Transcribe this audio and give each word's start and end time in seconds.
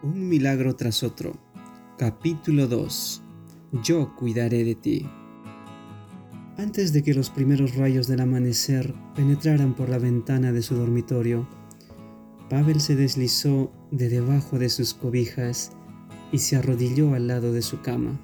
Un 0.00 0.28
milagro 0.28 0.76
tras 0.76 1.02
otro. 1.02 1.32
Capítulo 1.98 2.68
2. 2.68 3.20
Yo 3.82 4.14
cuidaré 4.14 4.62
de 4.62 4.76
ti. 4.76 5.08
Antes 6.56 6.92
de 6.92 7.02
que 7.02 7.14
los 7.14 7.30
primeros 7.30 7.74
rayos 7.74 8.06
del 8.06 8.20
amanecer 8.20 8.94
penetraran 9.16 9.74
por 9.74 9.88
la 9.88 9.98
ventana 9.98 10.52
de 10.52 10.62
su 10.62 10.76
dormitorio, 10.76 11.48
Pavel 12.48 12.80
se 12.80 12.94
deslizó 12.94 13.72
de 13.90 14.08
debajo 14.08 14.60
de 14.60 14.68
sus 14.68 14.94
cobijas 14.94 15.72
y 16.30 16.38
se 16.38 16.54
arrodilló 16.54 17.14
al 17.14 17.26
lado 17.26 17.52
de 17.52 17.62
su 17.62 17.80
cama. 17.80 18.20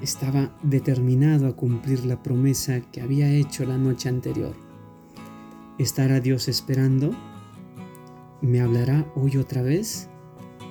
Estaba 0.00 0.58
determinado 0.62 1.48
a 1.48 1.54
cumplir 1.54 2.06
la 2.06 2.22
promesa 2.22 2.80
que 2.80 3.02
había 3.02 3.28
hecho 3.28 3.66
la 3.66 3.76
noche 3.76 4.08
anterior. 4.08 4.56
¿Estará 5.78 6.20
Dios 6.20 6.48
esperando? 6.48 7.10
¿Me 8.40 8.62
hablará 8.62 9.12
hoy 9.16 9.36
otra 9.36 9.60
vez? 9.60 10.08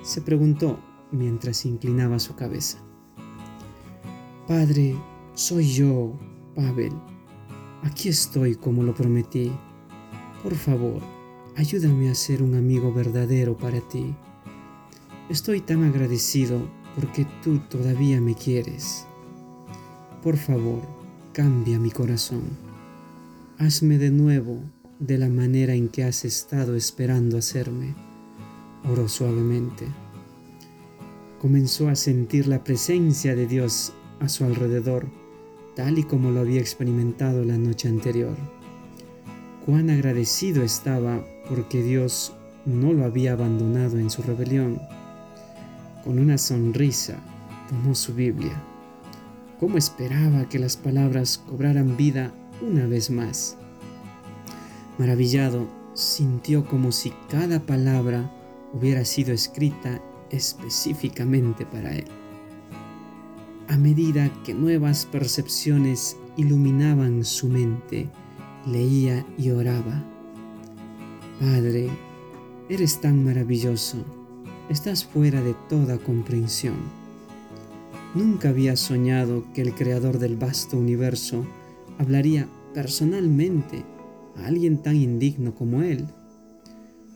Se 0.06 0.20
preguntó 0.20 0.78
mientras 1.10 1.66
inclinaba 1.66 2.20
su 2.20 2.36
cabeza. 2.36 2.78
Padre, 4.46 4.94
soy 5.34 5.68
yo, 5.72 6.12
Pavel. 6.54 6.92
Aquí 7.82 8.08
estoy 8.08 8.54
como 8.54 8.84
lo 8.84 8.94
prometí. 8.94 9.50
Por 10.44 10.54
favor, 10.54 11.02
ayúdame 11.56 12.08
a 12.08 12.14
ser 12.14 12.40
un 12.44 12.54
amigo 12.54 12.94
verdadero 12.94 13.56
para 13.56 13.80
ti. 13.80 14.14
Estoy 15.28 15.60
tan 15.60 15.82
agradecido 15.82 16.70
porque 16.94 17.26
tú 17.42 17.58
todavía 17.68 18.20
me 18.20 18.36
quieres. 18.36 19.08
Por 20.22 20.36
favor, 20.36 20.82
cambia 21.32 21.80
mi 21.80 21.90
corazón. 21.90 22.44
Hazme 23.58 23.98
de 23.98 24.12
nuevo 24.12 24.60
de 25.00 25.18
la 25.18 25.28
manera 25.28 25.74
en 25.74 25.88
que 25.88 26.04
has 26.04 26.24
estado 26.24 26.76
esperando 26.76 27.36
hacerme 27.38 28.05
oró 28.90 29.08
suavemente. 29.08 29.86
Comenzó 31.40 31.88
a 31.88 31.94
sentir 31.94 32.46
la 32.46 32.64
presencia 32.64 33.34
de 33.34 33.46
Dios 33.46 33.92
a 34.20 34.28
su 34.28 34.44
alrededor, 34.44 35.06
tal 35.74 35.98
y 35.98 36.04
como 36.04 36.30
lo 36.30 36.40
había 36.40 36.60
experimentado 36.60 37.44
la 37.44 37.58
noche 37.58 37.88
anterior. 37.88 38.36
Cuán 39.64 39.90
agradecido 39.90 40.62
estaba 40.62 41.24
porque 41.48 41.82
Dios 41.82 42.32
no 42.64 42.92
lo 42.92 43.04
había 43.04 43.32
abandonado 43.32 43.98
en 43.98 44.10
su 44.10 44.22
rebelión. 44.22 44.80
Con 46.04 46.18
una 46.18 46.38
sonrisa 46.38 47.18
tomó 47.68 47.94
su 47.94 48.14
Biblia. 48.14 48.62
¿Cómo 49.58 49.78
esperaba 49.78 50.48
que 50.48 50.58
las 50.58 50.76
palabras 50.76 51.38
cobraran 51.38 51.96
vida 51.96 52.32
una 52.60 52.86
vez 52.86 53.10
más? 53.10 53.56
Maravillado, 54.98 55.66
sintió 55.94 56.66
como 56.66 56.92
si 56.92 57.12
cada 57.28 57.60
palabra 57.60 58.30
hubiera 58.76 59.04
sido 59.04 59.32
escrita 59.32 60.02
específicamente 60.30 61.64
para 61.66 61.94
él. 61.94 62.04
A 63.68 63.76
medida 63.76 64.30
que 64.44 64.54
nuevas 64.54 65.06
percepciones 65.06 66.16
iluminaban 66.36 67.24
su 67.24 67.48
mente, 67.48 68.08
leía 68.66 69.26
y 69.38 69.50
oraba. 69.50 70.04
Padre, 71.40 71.88
eres 72.68 73.00
tan 73.00 73.24
maravilloso, 73.24 73.98
estás 74.68 75.04
fuera 75.04 75.40
de 75.42 75.54
toda 75.68 75.98
comprensión. 75.98 76.76
Nunca 78.14 78.50
había 78.50 78.76
soñado 78.76 79.44
que 79.52 79.62
el 79.62 79.74
creador 79.74 80.18
del 80.18 80.36
vasto 80.36 80.76
universo 80.76 81.44
hablaría 81.98 82.48
personalmente 82.72 83.84
a 84.36 84.46
alguien 84.46 84.78
tan 84.78 84.96
indigno 84.96 85.54
como 85.54 85.82
él. 85.82 86.06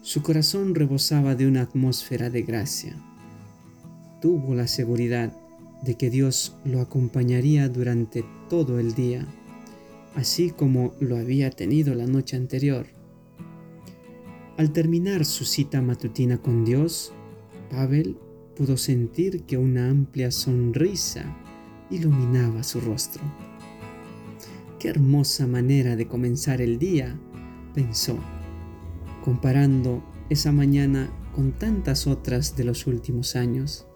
Su 0.02 0.22
corazón 0.22 0.74
rebosaba 0.74 1.34
de 1.34 1.46
una 1.46 1.60
atmósfera 1.60 2.30
de 2.30 2.40
gracia. 2.40 2.96
Tuvo 4.22 4.54
la 4.54 4.66
seguridad 4.66 5.30
de 5.82 5.96
que 5.96 6.08
Dios 6.08 6.56
lo 6.64 6.80
acompañaría 6.80 7.68
durante 7.68 8.24
todo 8.48 8.78
el 8.78 8.94
día, 8.94 9.26
así 10.14 10.52
como 10.52 10.94
lo 11.00 11.18
había 11.18 11.50
tenido 11.50 11.94
la 11.94 12.06
noche 12.06 12.39
anterior. 12.39 12.86
Al 14.56 14.72
terminar 14.72 15.27
su 15.27 15.44
cita 15.44 15.83
matutina 15.83 16.39
con 16.39 16.64
Dios, 16.64 17.12
Pavel 17.70 18.16
pudo 18.56 18.78
sentir 18.78 19.42
que 19.42 19.58
una 19.58 19.90
amplia 19.90 20.30
sonrisa 20.30 21.24
iluminaba 21.90 22.62
su 22.62 22.80
rostro. 22.80 23.22
Qué 24.78 24.89
hermosa 24.89 25.46
manera 25.46 25.94
de 25.94 26.08
comenzar 26.08 26.62
el 26.62 26.78
día, 26.78 27.20
pensó 27.74 28.18
comparando 29.23 30.03
esa 30.29 30.53
mañana 30.53 31.11
con 31.35 31.53
tantas 31.53 32.07
otras 32.07 32.57
de 32.57 32.64
los 32.64 32.86
últimos 32.86 33.36
años. 33.36 33.86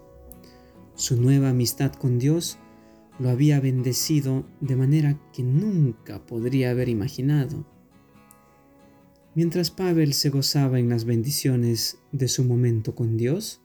Su 0.95 1.21
nueva 1.21 1.49
amistad 1.49 1.93
con 1.93 2.19
Dios 2.19 2.57
lo 3.19 3.29
había 3.29 3.59
bendecido 3.59 4.45
de 4.61 4.75
manera 4.75 5.19
que 5.33 5.43
nunca 5.43 6.25
podría 6.25 6.71
haber 6.71 6.89
imaginado. 6.89 7.65
Mientras 9.33 9.71
Pavel 9.71 10.13
se 10.13 10.29
gozaba 10.29 10.79
en 10.79 10.89
las 10.89 11.05
bendiciones 11.05 11.97
de 12.11 12.27
su 12.27 12.43
momento 12.43 12.95
con 12.95 13.17
Dios, 13.17 13.61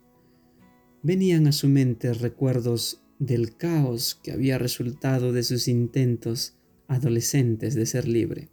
venían 1.01 1.47
a 1.47 1.51
su 1.51 1.67
mente 1.69 2.13
recuerdos 2.13 3.01
del 3.19 3.55
caos 3.55 4.19
que 4.21 4.31
había 4.31 4.57
resultado 4.57 5.31
de 5.31 5.43
sus 5.43 5.67
intentos 5.67 6.55
adolescentes 6.87 7.75
de 7.75 7.85
ser 7.85 8.07
libre. 8.07 8.49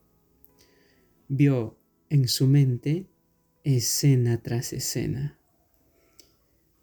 Vio 1.29 1.78
en 2.11 2.29
su 2.29 2.47
mente 2.47 3.07
escena 3.65 4.43
tras 4.43 4.73
escena. 4.73 5.39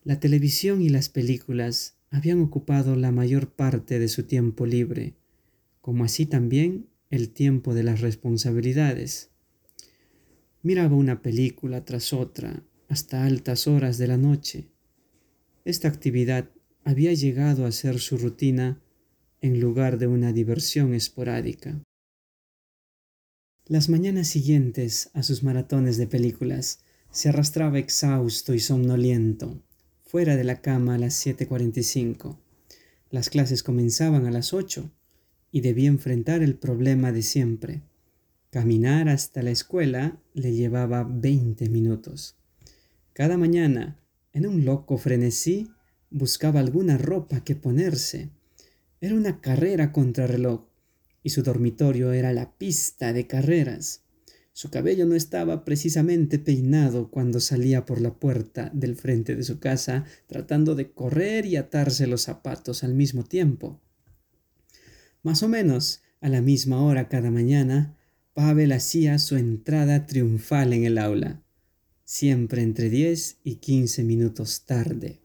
La 0.03 0.19
televisión 0.19 0.81
y 0.81 0.89
las 0.89 1.09
películas 1.09 1.97
habían 2.11 2.41
ocupado 2.41 2.95
la 2.95 3.11
mayor 3.11 3.49
parte 3.51 3.97
de 3.97 4.07
su 4.07 4.23
tiempo 4.23 4.65
libre, 4.65 5.15
como 5.81 6.03
así 6.03 6.25
también 6.25 6.87
el 7.09 7.29
tiempo 7.29 7.73
de 7.73 7.83
las 7.83 8.01
responsabilidades. 8.01 9.31
Miraba 10.61 10.95
una 10.95 11.21
película 11.21 11.85
tras 11.85 12.13
otra 12.13 12.63
hasta 12.87 13.25
altas 13.25 13.67
horas 13.67 13.97
de 13.97 14.07
la 14.07 14.17
noche. 14.17 14.67
Esta 15.63 15.87
actividad 15.87 16.49
había 16.83 17.13
llegado 17.13 17.65
a 17.65 17.71
ser 17.71 17.99
su 17.99 18.17
rutina 18.17 18.79
en 19.41 19.59
lugar 19.59 19.97
de 19.97 20.07
una 20.07 20.33
diversión 20.33 20.93
esporádica. 20.93 21.81
Las 23.67 23.89
mañanas 23.89 24.27
siguientes 24.27 25.09
a 25.13 25.23
sus 25.23 25.41
maratones 25.41 25.97
de 25.97 26.05
películas 26.05 26.81
se 27.09 27.29
arrastraba 27.29 27.79
exhausto 27.79 28.53
y 28.53 28.59
somnoliento, 28.59 29.59
fuera 30.03 30.35
de 30.35 30.43
la 30.43 30.61
cama 30.61 30.93
a 30.93 30.97
las 30.99 31.25
7.45. 31.25 32.37
Las 33.09 33.31
clases 33.31 33.63
comenzaban 33.63 34.27
a 34.27 34.31
las 34.31 34.53
8 34.53 34.91
y 35.51 35.61
debía 35.61 35.87
enfrentar 35.87 36.43
el 36.43 36.53
problema 36.53 37.11
de 37.11 37.23
siempre. 37.23 37.81
Caminar 38.51 39.09
hasta 39.09 39.41
la 39.41 39.49
escuela 39.49 40.21
le 40.35 40.53
llevaba 40.53 41.03
20 41.03 41.67
minutos. 41.69 42.35
Cada 43.13 43.35
mañana, 43.35 43.97
en 44.31 44.45
un 44.45 44.63
loco 44.63 44.99
frenesí, 44.99 45.71
buscaba 46.11 46.59
alguna 46.59 46.99
ropa 46.99 47.43
que 47.43 47.55
ponerse. 47.55 48.29
Era 49.01 49.15
una 49.15 49.41
carrera 49.41 49.91
contra 49.91 50.27
reloj 50.27 50.65
y 51.25 51.31
su 51.31 51.41
dormitorio 51.41 52.13
era 52.13 52.33
la 52.33 52.55
pista 52.55 53.11
de 53.11 53.25
carreras. 53.25 54.03
Su 54.53 54.69
cabello 54.69 55.07
no 55.07 55.15
estaba 55.15 55.65
precisamente 55.65 56.37
peinado 56.37 57.09
cuando 57.09 57.39
salía 57.39 57.83
por 57.83 57.99
la 57.99 58.13
puerta 58.13 58.69
del 58.75 58.95
frente 58.95 59.35
de 59.35 59.41
su 59.41 59.57
casa, 59.57 60.05
tratando 60.27 60.75
de 60.75 60.91
correr 60.91 61.47
y 61.47 61.55
atarse 61.55 62.05
los 62.05 62.21
zapatos 62.21 62.83
al 62.83 62.93
mismo 62.93 63.23
tiempo. 63.23 63.81
Más 65.23 65.41
o 65.41 65.47
menos 65.47 66.03
a 66.21 66.29
la 66.29 66.41
misma 66.41 66.83
hora 66.83 67.09
cada 67.09 67.31
mañana, 67.31 67.97
Pavel 68.35 68.71
hacía 68.71 69.17
su 69.17 69.35
entrada 69.35 70.05
triunfal 70.05 70.73
en 70.73 70.83
el 70.83 70.99
aula, 70.99 71.41
siempre 72.03 72.61
entre 72.61 72.91
10 72.91 73.37
y 73.43 73.55
15 73.55 74.03
minutos 74.03 74.67
tarde, 74.67 75.21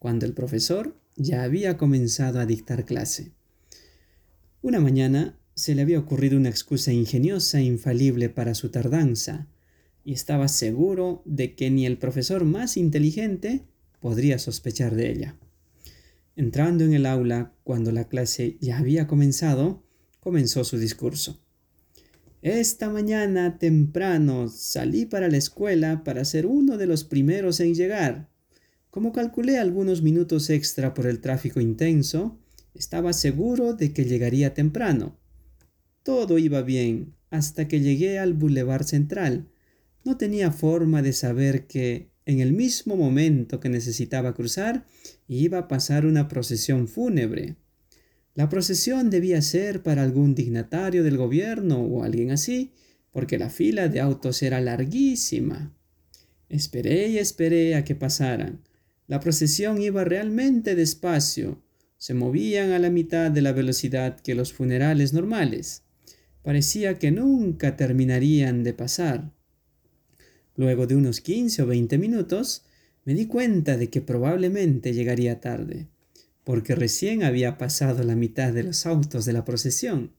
cuando 0.00 0.26
el 0.26 0.32
profesor 0.32 0.98
ya 1.14 1.44
había 1.44 1.78
comenzado 1.78 2.40
a 2.40 2.44
dictar 2.44 2.84
clase. 2.84 3.30
Una 4.62 4.80
mañana 4.80 5.38
se 5.54 5.74
le 5.74 5.82
había 5.82 5.98
ocurrido 5.98 6.36
una 6.36 6.48
excusa 6.48 6.92
ingeniosa 6.92 7.58
e 7.58 7.64
infalible 7.64 8.28
para 8.28 8.54
su 8.54 8.70
tardanza, 8.70 9.46
y 10.04 10.12
estaba 10.12 10.48
seguro 10.48 11.22
de 11.24 11.54
que 11.54 11.70
ni 11.70 11.86
el 11.86 11.98
profesor 11.98 12.44
más 12.44 12.76
inteligente 12.76 13.64
podría 14.00 14.38
sospechar 14.38 14.94
de 14.94 15.10
ella. 15.10 15.36
Entrando 16.36 16.84
en 16.84 16.92
el 16.92 17.06
aula 17.06 17.54
cuando 17.62 17.92
la 17.92 18.08
clase 18.08 18.56
ya 18.60 18.78
había 18.78 19.06
comenzado, 19.06 19.82
comenzó 20.20 20.64
su 20.64 20.78
discurso. 20.78 21.40
Esta 22.42 22.90
mañana 22.90 23.56
temprano 23.58 24.48
salí 24.48 25.06
para 25.06 25.28
la 25.28 25.38
escuela 25.38 26.04
para 26.04 26.24
ser 26.26 26.44
uno 26.44 26.76
de 26.76 26.86
los 26.86 27.04
primeros 27.04 27.60
en 27.60 27.74
llegar. 27.74 28.28
Como 28.90 29.12
calculé 29.12 29.58
algunos 29.58 30.02
minutos 30.02 30.50
extra 30.50 30.92
por 30.92 31.06
el 31.06 31.20
tráfico 31.20 31.60
intenso, 31.60 32.38
estaba 32.74 33.14
seguro 33.14 33.72
de 33.72 33.92
que 33.94 34.04
llegaría 34.04 34.52
temprano. 34.52 35.16
Todo 36.04 36.38
iba 36.38 36.60
bien 36.60 37.14
hasta 37.30 37.66
que 37.66 37.80
llegué 37.80 38.18
al 38.18 38.34
Boulevard 38.34 38.84
Central. 38.84 39.48
No 40.04 40.18
tenía 40.18 40.52
forma 40.52 41.00
de 41.00 41.14
saber 41.14 41.66
que, 41.66 42.10
en 42.26 42.40
el 42.40 42.52
mismo 42.52 42.94
momento 42.94 43.58
que 43.58 43.70
necesitaba 43.70 44.34
cruzar, 44.34 44.84
iba 45.28 45.58
a 45.58 45.66
pasar 45.66 46.04
una 46.04 46.28
procesión 46.28 46.88
fúnebre. 46.88 47.56
La 48.34 48.50
procesión 48.50 49.08
debía 49.08 49.40
ser 49.40 49.82
para 49.82 50.02
algún 50.02 50.34
dignatario 50.34 51.04
del 51.04 51.16
gobierno 51.16 51.80
o 51.80 52.04
alguien 52.04 52.32
así, 52.32 52.72
porque 53.10 53.38
la 53.38 53.48
fila 53.48 53.88
de 53.88 54.00
autos 54.00 54.42
era 54.42 54.60
larguísima. 54.60 55.74
Esperé 56.50 57.08
y 57.08 57.18
esperé 57.18 57.76
a 57.76 57.84
que 57.84 57.94
pasaran. 57.94 58.60
La 59.06 59.20
procesión 59.20 59.80
iba 59.80 60.04
realmente 60.04 60.74
despacio. 60.74 61.62
Se 61.96 62.12
movían 62.12 62.72
a 62.72 62.78
la 62.78 62.90
mitad 62.90 63.30
de 63.30 63.40
la 63.40 63.52
velocidad 63.52 64.20
que 64.20 64.34
los 64.34 64.52
funerales 64.52 65.14
normales. 65.14 65.84
Parecía 66.44 66.98
que 66.98 67.10
nunca 67.10 67.74
terminarían 67.74 68.64
de 68.64 68.74
pasar. 68.74 69.32
Luego 70.56 70.86
de 70.86 70.94
unos 70.94 71.22
15 71.22 71.62
o 71.62 71.66
20 71.66 71.96
minutos, 71.96 72.66
me 73.06 73.14
di 73.14 73.26
cuenta 73.26 73.78
de 73.78 73.88
que 73.88 74.02
probablemente 74.02 74.92
llegaría 74.92 75.40
tarde, 75.40 75.88
porque 76.44 76.74
recién 76.74 77.22
había 77.22 77.56
pasado 77.56 78.04
la 78.04 78.14
mitad 78.14 78.52
de 78.52 78.62
los 78.62 78.84
autos 78.84 79.24
de 79.24 79.32
la 79.32 79.46
procesión. 79.46 80.12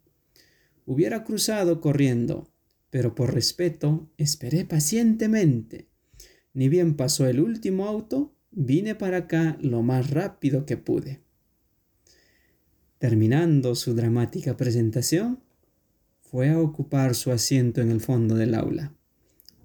Hubiera 0.88 1.24
cruzado 1.24 1.80
corriendo, 1.80 2.50
pero 2.90 3.14
por 3.14 3.32
respeto 3.32 4.10
esperé 4.18 4.66
pacientemente. 4.66 5.90
Ni 6.54 6.70
bien 6.70 6.96
pasó 6.96 7.28
el 7.28 7.40
último 7.40 7.86
auto, 7.86 8.34
vine 8.50 8.96
para 8.96 9.18
acá 9.18 9.60
lo 9.62 9.84
más 9.84 10.10
rápido 10.10 10.66
que 10.66 10.78
pude. 10.78 11.22
Terminando 12.98 13.76
su 13.76 13.94
dramática 13.94 14.58
presentación, 14.58 15.45
fue 16.30 16.50
a 16.50 16.60
ocupar 16.60 17.16
su 17.16 17.32
asiento 17.32 17.82
en 17.82 17.92
el 17.92 18.02
fondo 18.02 18.36
del 18.36 18.56
aula. 18.56 18.94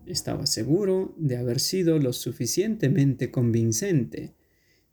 Estaba 0.06 0.46
seguro 0.46 1.14
de 1.18 1.36
haber 1.36 1.58
sido 1.58 1.98
lo 1.98 2.12
suficientemente 2.12 3.30
convincente 3.30 4.34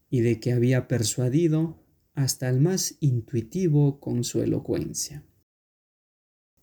y 0.10 0.22
de 0.22 0.40
que 0.40 0.54
había 0.54 0.88
persuadido 0.88 1.84
hasta 2.14 2.50
el 2.50 2.62
más 2.62 2.96
intuitivo 3.00 4.00
con 4.00 4.24
su 4.24 4.42
elocuencia. 4.42 5.24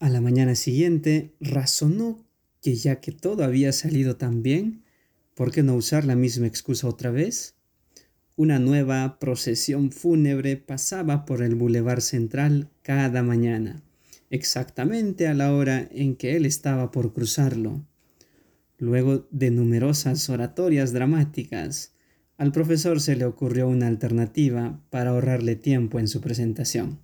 A 0.01 0.09
la 0.09 0.21
mañana 0.21 0.55
siguiente 0.55 1.37
razonó 1.39 2.27
que 2.61 2.75
ya 2.75 3.01
que 3.01 3.13
todo 3.13 3.45
había 3.45 3.73
salido 3.73 4.17
tan 4.17 4.43
bien, 4.43 4.85
¿por 5.35 5.53
qué 5.53 5.63
no 5.63 5.77
usar 5.77 6.05
la 6.05 6.17
misma 6.17 6.47
excusa 6.47 6.89
otra 6.89 7.11
vez? 7.11 7.55
Una 8.37 8.59
nueva 8.59 9.21
procesión 9.21 9.93
fúnebre 9.93 10.57
pasaba 10.57 11.25
por 11.25 11.43
el 11.43 11.55
bulevar 11.55 12.03
central 12.03 12.69
cada 12.83 13.23
mañana, 13.23 13.84
exactamente 14.35 15.29
a 15.29 15.35
la 15.35 15.55
hora 15.55 15.89
en 15.93 16.17
que 16.17 16.37
él 16.37 16.45
estaba 16.45 16.91
por 16.91 17.15
cruzarlo. 17.15 17.87
Luego 18.79 19.29
de 19.31 19.53
numerosas 19.53 20.29
oratorias 20.29 20.93
dramáticas, 20.93 21.93
al 22.37 22.51
profesor 22.51 23.01
se 23.01 23.15
le 23.15 23.27
ocurrió 23.27 23.69
una 23.69 23.87
alternativa 23.87 24.83
para 24.91 25.11
ahorrarle 25.11 25.55
tiempo 25.55 26.01
en 26.01 26.09
su 26.09 26.21
presentación. 26.21 26.99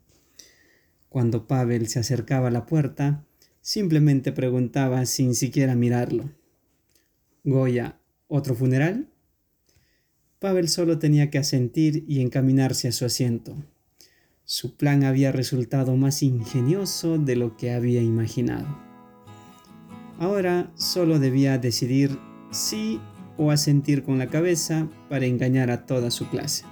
Cuando 1.09 1.47
Pavel 1.47 1.87
se 1.87 2.01
acercaba 2.01 2.49
a 2.49 2.51
la 2.51 2.67
puerta, 2.67 3.25
simplemente 3.61 4.33
preguntaba 4.33 5.07
sin 5.07 5.37
siquiera 5.37 5.77
mirarlo. 5.77 6.33
Goya, 7.45 8.01
¿otro 8.27 8.57
funeral? 8.57 9.09
Pavel 10.41 10.69
solo 10.69 10.99
tenía 10.99 11.31
que 11.31 11.39
asentir 11.39 12.05
y 12.09 12.23
encaminarse 12.23 12.89
a 12.89 12.93
su 12.93 13.05
asiento. 13.05 13.57
Su 14.53 14.75
plan 14.75 15.05
había 15.05 15.31
resultado 15.31 15.95
más 15.95 16.25
ingenioso 16.25 17.19
de 17.19 17.37
lo 17.37 17.57
que 17.57 17.73
había 17.73 18.03
imaginado. 18.03 18.67
Ahora 20.19 20.73
solo 20.75 21.21
debía 21.21 21.57
decidir 21.59 22.19
sí 22.51 22.99
o 23.39 23.53
asentir 23.53 24.03
con 24.03 24.19
la 24.19 24.27
cabeza 24.27 24.89
para 25.09 25.27
engañar 25.27 25.71
a 25.71 25.87
toda 25.87 26.11
su 26.11 26.29
clase. 26.31 26.65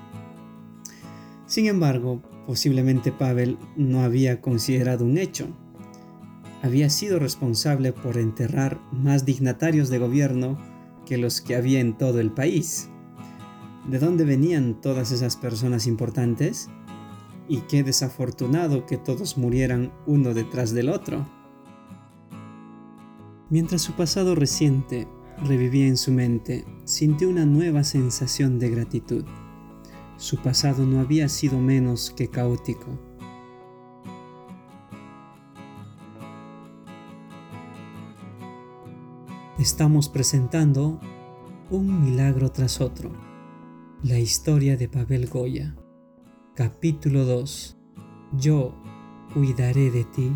Sin 1.46 1.66
embargo, 1.66 2.20
posiblemente 2.48 3.12
Pavel 3.12 3.56
no 3.76 4.00
había 4.00 4.40
considerado 4.40 5.04
un 5.04 5.16
hecho. 5.16 5.46
Había 6.62 6.90
sido 6.90 7.20
responsable 7.20 7.92
por 7.92 8.18
enterrar 8.18 8.80
más 8.90 9.24
dignatarios 9.24 9.88
de 9.88 9.98
gobierno 9.98 10.58
que 11.06 11.16
los 11.16 11.40
que 11.40 11.54
había 11.54 11.78
en 11.78 11.96
todo 11.96 12.18
el 12.18 12.32
país. 12.32 12.88
¿De 13.88 14.00
dónde 14.00 14.24
venían 14.24 14.80
todas 14.80 15.12
esas 15.12 15.36
personas 15.36 15.86
importantes? 15.86 16.68
Y 17.48 17.62
qué 17.62 17.82
desafortunado 17.82 18.84
que 18.84 18.98
todos 18.98 19.38
murieran 19.38 19.92
uno 20.06 20.34
detrás 20.34 20.72
del 20.72 20.90
otro. 20.90 21.26
Mientras 23.50 23.80
su 23.80 23.92
pasado 23.94 24.34
reciente 24.34 25.08
revivía 25.42 25.86
en 25.86 25.96
su 25.96 26.12
mente, 26.12 26.66
sintió 26.84 27.30
una 27.30 27.46
nueva 27.46 27.84
sensación 27.84 28.58
de 28.58 28.68
gratitud. 28.68 29.24
Su 30.18 30.36
pasado 30.36 30.84
no 30.84 31.00
había 31.00 31.28
sido 31.28 31.58
menos 31.58 32.10
que 32.10 32.28
caótico. 32.28 32.98
Estamos 39.58 40.08
presentando 40.08 41.00
un 41.70 42.04
milagro 42.04 42.50
tras 42.52 42.80
otro. 42.80 43.10
La 44.02 44.18
historia 44.18 44.76
de 44.76 44.88
Pavel 44.88 45.28
Goya. 45.28 45.74
Capítulo 46.58 47.24
2. 47.24 47.76
Yo 48.32 48.74
cuidaré 49.32 49.92
de 49.92 50.02
ti. 50.02 50.32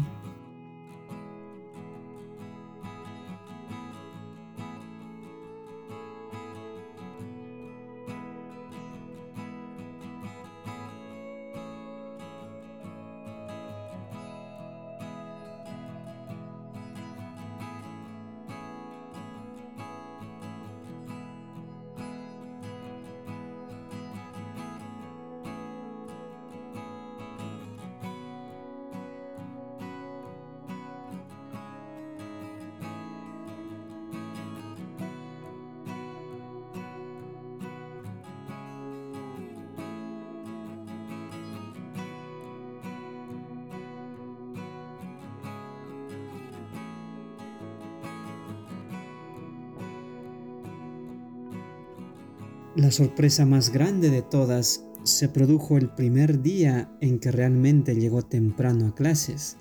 La 52.75 52.91
sorpresa 52.91 53.45
más 53.45 53.71
grande 53.71 54.09
de 54.09 54.23
todas 54.23 54.87
se 55.03 55.29
produjo 55.29 55.77
el 55.77 55.91
primer 55.91 56.41
día 56.41 56.91
en 57.03 57.19
que 57.19 57.31
realmente 57.31 57.95
llegó 57.95 58.23
temprano 58.23 58.87
a 58.87 58.95
clases. 58.95 59.59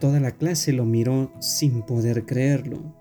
Toda 0.00 0.18
la 0.18 0.30
clase 0.30 0.72
lo 0.72 0.86
miró 0.86 1.30
sin 1.38 1.82
poder 1.82 2.24
creerlo. 2.24 2.94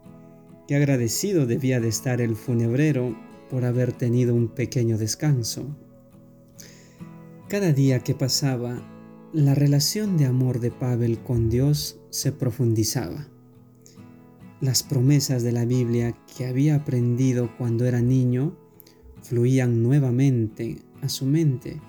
Qué 0.67 0.75
agradecido 0.75 1.45
debía 1.45 1.79
de 1.79 1.87
estar 1.87 2.19
el 2.19 2.35
funebrero 2.35 3.17
por 3.49 3.63
haber 3.63 3.93
tenido 3.93 4.35
un 4.35 4.49
pequeño 4.49 4.97
descanso. 4.97 5.73
Cada 7.47 7.71
día 7.71 7.99
que 7.99 8.13
pasaba, 8.13 8.81
la 9.31 9.55
relación 9.55 10.17
de 10.17 10.25
amor 10.25 10.59
de 10.59 10.71
Pavel 10.71 11.19
con 11.19 11.49
Dios 11.49 11.97
se 12.09 12.33
profundizaba. 12.33 13.29
Las 14.59 14.83
promesas 14.83 15.43
de 15.43 15.53
la 15.53 15.63
Biblia 15.63 16.13
que 16.35 16.45
había 16.45 16.75
aprendido 16.75 17.55
cuando 17.57 17.85
era 17.85 18.01
niño 18.01 18.66
fluían 19.27 19.83
nuevamente 19.83 20.77
a 21.01 21.09
su 21.09 21.25
mente. 21.25 21.81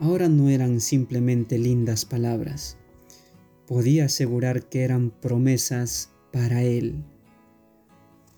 Ahora 0.00 0.30
no 0.30 0.48
eran 0.48 0.80
simplemente 0.80 1.58
lindas 1.58 2.06
palabras. 2.06 2.78
Podía 3.66 4.06
asegurar 4.06 4.68
que 4.70 4.80
eran 4.80 5.10
promesas 5.10 6.10
para 6.32 6.62
él. 6.62 7.04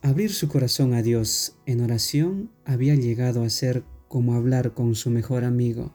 Abrir 0.02 0.32
su 0.32 0.48
corazón 0.48 0.92
a 0.94 1.02
Dios 1.02 1.56
en 1.66 1.82
oración 1.82 2.50
había 2.64 2.96
llegado 2.96 3.44
a 3.44 3.50
ser 3.50 3.84
como 4.08 4.34
hablar 4.34 4.74
con 4.74 4.96
su 4.96 5.10
mejor 5.10 5.44
amigo. 5.44 5.94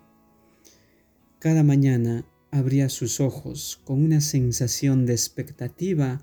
Cada 1.39 1.63
mañana 1.63 2.25
abría 2.49 2.87
sus 2.87 3.19
ojos 3.19 3.81
con 3.83 4.01
una 4.01 4.21
sensación 4.21 5.05
de 5.05 5.13
expectativa 5.13 6.21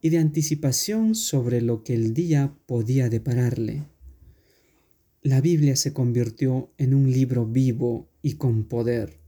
y 0.00 0.08
de 0.08 0.18
anticipación 0.18 1.14
sobre 1.14 1.60
lo 1.60 1.84
que 1.84 1.94
el 1.94 2.12
día 2.12 2.58
podía 2.66 3.08
depararle 3.08 3.86
la 5.28 5.40
Biblia 5.42 5.76
se 5.76 5.92
convirtió 5.92 6.72
en 6.78 6.94
un 6.94 7.10
libro 7.10 7.44
vivo 7.44 8.08
y 8.22 8.34
con 8.34 8.64
poder. 8.64 9.20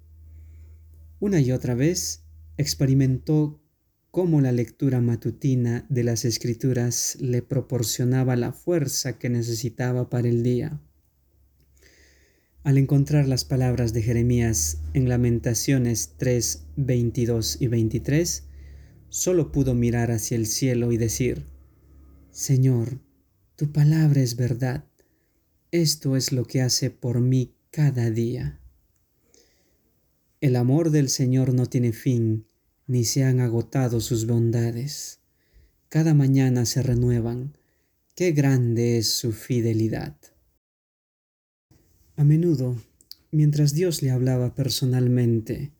Una 1.18 1.40
y 1.40 1.52
otra 1.52 1.74
vez 1.74 2.24
experimentó 2.56 3.60
cómo 4.10 4.40
la 4.40 4.50
lectura 4.50 5.00
matutina 5.00 5.84
de 5.90 6.04
las 6.04 6.24
escrituras 6.24 7.18
le 7.20 7.42
proporcionaba 7.42 8.34
la 8.34 8.52
fuerza 8.52 9.18
que 9.18 9.28
necesitaba 9.28 10.08
para 10.08 10.28
el 10.28 10.42
día. 10.42 10.80
Al 12.62 12.78
encontrar 12.78 13.28
las 13.28 13.44
palabras 13.44 13.92
de 13.92 14.02
Jeremías 14.02 14.80
en 14.94 15.08
Lamentaciones 15.08 16.14
3, 16.16 16.64
22 16.76 17.58
y 17.60 17.66
23, 17.68 18.44
solo 19.10 19.52
pudo 19.52 19.74
mirar 19.74 20.10
hacia 20.10 20.36
el 20.36 20.46
cielo 20.46 20.92
y 20.92 20.96
decir, 20.96 21.44
Señor, 22.30 23.00
tu 23.56 23.70
palabra 23.70 24.22
es 24.22 24.36
verdad. 24.36 24.89
Esto 25.72 26.16
es 26.16 26.32
lo 26.32 26.46
que 26.46 26.62
hace 26.62 26.90
por 26.90 27.20
mí 27.20 27.54
cada 27.70 28.10
día. 28.10 28.58
El 30.40 30.56
amor 30.56 30.90
del 30.90 31.08
Señor 31.08 31.54
no 31.54 31.66
tiene 31.66 31.92
fin 31.92 32.46
ni 32.88 33.04
se 33.04 33.22
han 33.22 33.38
agotado 33.38 34.00
sus 34.00 34.26
bondades. 34.26 35.20
Cada 35.88 36.12
mañana 36.12 36.66
se 36.66 36.82
renuevan. 36.82 37.56
Qué 38.16 38.32
grande 38.32 38.98
es 38.98 39.14
su 39.14 39.30
fidelidad. 39.30 40.16
A 42.16 42.24
menudo, 42.24 42.76
mientras 43.30 43.72
Dios 43.72 44.02
le 44.02 44.10
hablaba 44.10 44.56
personalmente, 44.56 45.70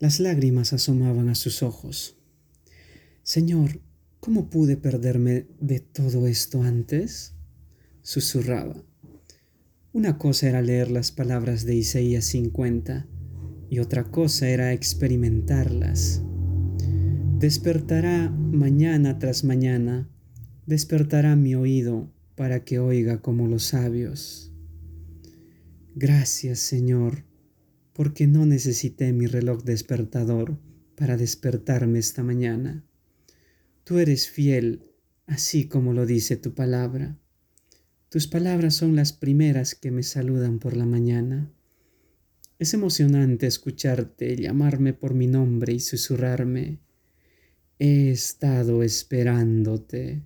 las 0.00 0.18
lágrimas 0.18 0.72
asomaban 0.72 1.28
a 1.28 1.36
sus 1.36 1.62
ojos. 1.62 2.16
Señor, 3.22 3.80
¿cómo 4.18 4.50
pude 4.50 4.76
perderme 4.76 5.46
de 5.60 5.78
todo 5.78 6.26
esto 6.26 6.64
antes? 6.64 7.32
susurraba. 8.02 8.82
Una 9.94 10.18
cosa 10.18 10.48
era 10.48 10.60
leer 10.60 10.90
las 10.90 11.12
palabras 11.12 11.64
de 11.64 11.76
Isaías 11.76 12.24
50 12.24 13.06
y 13.70 13.78
otra 13.78 14.02
cosa 14.02 14.48
era 14.48 14.72
experimentarlas. 14.72 16.20
Despertará 17.38 18.28
mañana 18.28 19.20
tras 19.20 19.44
mañana, 19.44 20.10
despertará 20.66 21.36
mi 21.36 21.54
oído 21.54 22.12
para 22.34 22.64
que 22.64 22.80
oiga 22.80 23.22
como 23.22 23.46
los 23.46 23.66
sabios. 23.66 24.52
Gracias, 25.94 26.58
Señor, 26.58 27.22
porque 27.92 28.26
no 28.26 28.46
necesité 28.46 29.12
mi 29.12 29.26
reloj 29.26 29.62
despertador 29.62 30.58
para 30.96 31.16
despertarme 31.16 32.00
esta 32.00 32.24
mañana. 32.24 32.84
Tú 33.84 34.00
eres 34.00 34.28
fiel, 34.28 34.90
así 35.28 35.68
como 35.68 35.92
lo 35.92 36.04
dice 36.04 36.36
tu 36.36 36.52
palabra. 36.52 37.16
Tus 38.14 38.28
palabras 38.28 38.76
son 38.76 38.94
las 38.94 39.12
primeras 39.12 39.74
que 39.74 39.90
me 39.90 40.04
saludan 40.04 40.60
por 40.60 40.76
la 40.76 40.86
mañana. 40.86 41.50
Es 42.60 42.72
emocionante 42.72 43.48
escucharte 43.48 44.36
llamarme 44.36 44.92
por 44.92 45.14
mi 45.14 45.26
nombre 45.26 45.72
y 45.72 45.80
susurrarme, 45.80 46.78
he 47.80 48.12
estado 48.12 48.84
esperándote. 48.84 50.22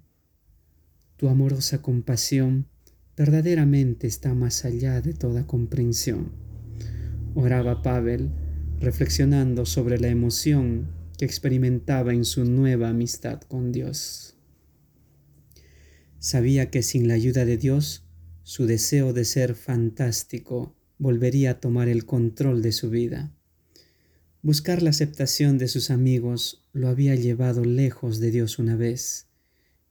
Tu 1.16 1.28
amorosa 1.28 1.80
compasión 1.80 2.66
verdaderamente 3.16 4.06
está 4.06 4.34
más 4.34 4.66
allá 4.66 5.00
de 5.00 5.14
toda 5.14 5.46
comprensión. 5.46 6.32
Oraba 7.34 7.80
Pavel, 7.80 8.28
reflexionando 8.80 9.64
sobre 9.64 9.98
la 9.98 10.08
emoción 10.08 10.90
que 11.16 11.24
experimentaba 11.24 12.12
en 12.12 12.26
su 12.26 12.44
nueva 12.44 12.90
amistad 12.90 13.40
con 13.40 13.72
Dios. 13.72 14.37
Sabía 16.20 16.70
que 16.70 16.82
sin 16.82 17.06
la 17.06 17.14
ayuda 17.14 17.44
de 17.44 17.56
Dios, 17.56 18.04
su 18.42 18.66
deseo 18.66 19.12
de 19.12 19.24
ser 19.24 19.54
fantástico 19.54 20.74
volvería 20.98 21.52
a 21.52 21.60
tomar 21.60 21.88
el 21.88 22.06
control 22.06 22.60
de 22.60 22.72
su 22.72 22.90
vida. 22.90 23.32
Buscar 24.42 24.82
la 24.82 24.90
aceptación 24.90 25.58
de 25.58 25.68
sus 25.68 25.90
amigos 25.90 26.64
lo 26.72 26.88
había 26.88 27.14
llevado 27.14 27.64
lejos 27.64 28.18
de 28.18 28.30
Dios 28.30 28.58
una 28.58 28.74
vez, 28.74 29.26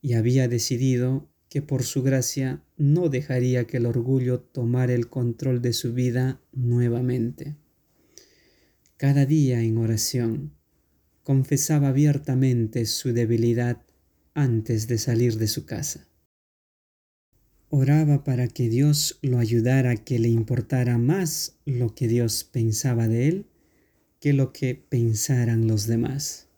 y 0.02 0.14
había 0.14 0.48
decidido 0.48 1.30
que 1.48 1.62
por 1.62 1.82
su 1.82 2.02
gracia 2.02 2.62
no 2.76 3.08
dejaría 3.08 3.66
que 3.66 3.78
el 3.78 3.86
orgullo 3.86 4.40
tomara 4.40 4.94
el 4.94 5.08
control 5.08 5.62
de 5.62 5.72
su 5.72 5.94
vida 5.94 6.42
nuevamente. 6.52 7.56
Cada 8.96 9.24
día 9.24 9.62
en 9.62 9.78
oración, 9.78 10.52
confesaba 11.22 11.88
abiertamente 11.88 12.84
su 12.86 13.12
debilidad 13.12 13.82
antes 14.34 14.88
de 14.88 14.98
salir 14.98 15.38
de 15.38 15.46
su 15.46 15.64
casa. 15.64 16.07
Oraba 17.70 18.24
para 18.24 18.48
que 18.48 18.68
Dios 18.68 19.18
lo 19.22 19.38
ayudara 19.38 19.90
a 19.90 19.96
que 19.96 20.18
le 20.18 20.28
importara 20.28 20.96
más 20.96 21.56
lo 21.66 21.94
que 21.94 22.08
Dios 22.08 22.44
pensaba 22.44 23.08
de 23.08 23.28
él 23.28 23.46
que 24.20 24.32
lo 24.32 24.52
que 24.52 24.74
pensaran 24.74 25.68
los 25.68 25.86
demás. 25.86 26.48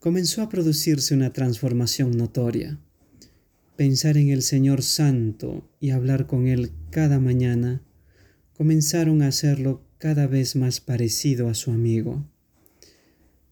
Comenzó 0.00 0.42
a 0.42 0.48
producirse 0.48 1.14
una 1.14 1.32
transformación 1.32 2.16
notoria. 2.16 2.80
Pensar 3.76 4.16
en 4.16 4.30
el 4.30 4.42
Señor 4.42 4.82
Santo 4.82 5.68
y 5.78 5.90
hablar 5.90 6.26
con 6.26 6.48
Él 6.48 6.72
cada 6.90 7.20
mañana 7.20 7.82
comenzaron 8.54 9.22
a 9.22 9.28
hacerlo 9.28 9.86
cada 9.98 10.26
vez 10.26 10.56
más 10.56 10.80
parecido 10.80 11.48
a 11.48 11.54
su 11.54 11.70
amigo. 11.70 12.26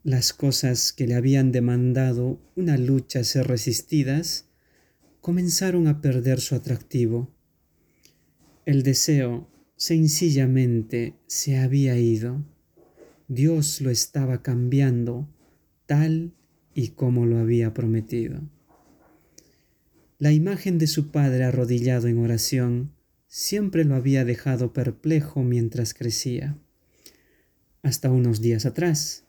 Las 0.03 0.33
cosas 0.33 0.93
que 0.93 1.07
le 1.07 1.15
habían 1.15 1.53
demandado 1.53 2.41
una 2.57 2.77
lucha 2.77 3.25
ser 3.25 3.47
resistidas 3.47 4.48
comenzaron 5.29 5.89
a 5.89 6.01
perder 6.01 6.41
su 6.41 6.55
atractivo. 6.55 7.31
El 8.65 8.83
deseo 8.83 9.47
sencillamente 9.77 11.17
se 11.27 11.59
había 11.59 11.99
ido. 11.99 12.47
Dios 13.29 13.83
lo 13.83 13.91
estaba 13.91 14.41
cambiando 14.43 15.29
tal 15.85 16.33
y 16.73 16.93
como 16.93 17.27
lo 17.27 17.37
había 17.37 17.75
prometido. 17.75 18.41
La 20.17 20.33
imagen 20.33 20.79
de 20.79 20.87
su 20.87 21.11
padre 21.11 21.45
arrodillado 21.45 22.09
en 22.09 22.21
oración 22.21 22.95
siempre 23.27 23.85
lo 23.85 23.97
había 23.97 24.25
dejado 24.25 24.73
perplejo 24.73 25.43
mientras 25.43 25.93
crecía, 25.93 26.57
hasta 27.83 28.11
unos 28.11 28.41
días 28.41 28.65
atrás. 28.65 29.25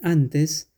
Antes, 0.00 0.72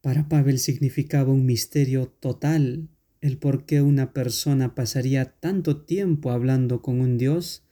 para 0.00 0.28
Pavel 0.28 0.58
significaba 0.58 1.32
un 1.32 1.46
misterio 1.46 2.08
total 2.08 2.88
el 3.26 3.38
por 3.38 3.66
qué 3.66 3.82
una 3.82 4.12
persona 4.12 4.76
pasaría 4.76 5.32
tanto 5.40 5.82
tiempo 5.84 6.30
hablando 6.30 6.80
con 6.80 7.00
un 7.00 7.18
Dios 7.18 7.64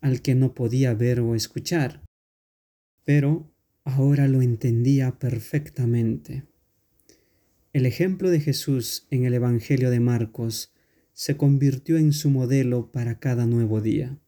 al 0.00 0.22
que 0.22 0.34
no 0.34 0.54
podía 0.54 0.92
ver 0.92 1.20
o 1.20 1.36
escuchar. 1.36 2.02
Pero 3.04 3.52
ahora 3.84 4.26
lo 4.26 4.42
entendía 4.42 5.18
perfectamente. 5.18 6.44
El 7.72 7.86
ejemplo 7.86 8.28
de 8.28 8.40
Jesús 8.40 9.06
en 9.10 9.24
el 9.24 9.34
Evangelio 9.34 9.90
de 9.90 10.00
Marcos 10.00 10.72
se 11.12 11.36
convirtió 11.36 11.96
en 11.96 12.12
su 12.12 12.28
modelo 12.30 12.90
para 12.90 13.20
cada 13.20 13.46
nuevo 13.46 13.80
día. 13.80 14.18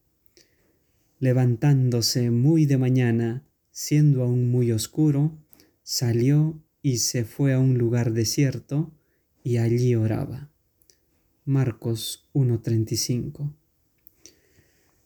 Levantándose 1.18 2.30
muy 2.30 2.64
de 2.66 2.78
mañana, 2.78 3.44
siendo 3.72 4.22
aún 4.22 4.50
muy 4.50 4.70
oscuro, 4.70 5.36
salió 5.82 6.62
y 6.80 6.98
se 6.98 7.24
fue 7.24 7.54
a 7.54 7.58
un 7.58 7.76
lugar 7.76 8.12
desierto 8.12 8.92
y 9.42 9.56
allí 9.56 9.94
oraba. 9.96 10.49
Marcos 11.50 12.28
1:35. 12.32 13.52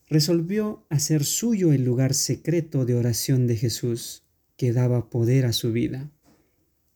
Resolvió 0.09 0.85
hacer 0.91 1.25
suyo 1.25 1.73
el 1.73 1.87
lugar 1.87 2.13
secreto 2.13 2.85
de 2.85 2.95
oración 2.95 3.47
de 3.47 3.57
Jesús, 3.57 4.25
que 4.59 4.75
daba 4.75 5.09
poder 5.09 5.47
a 5.47 5.55
su 5.55 5.73
vida. 5.73 6.11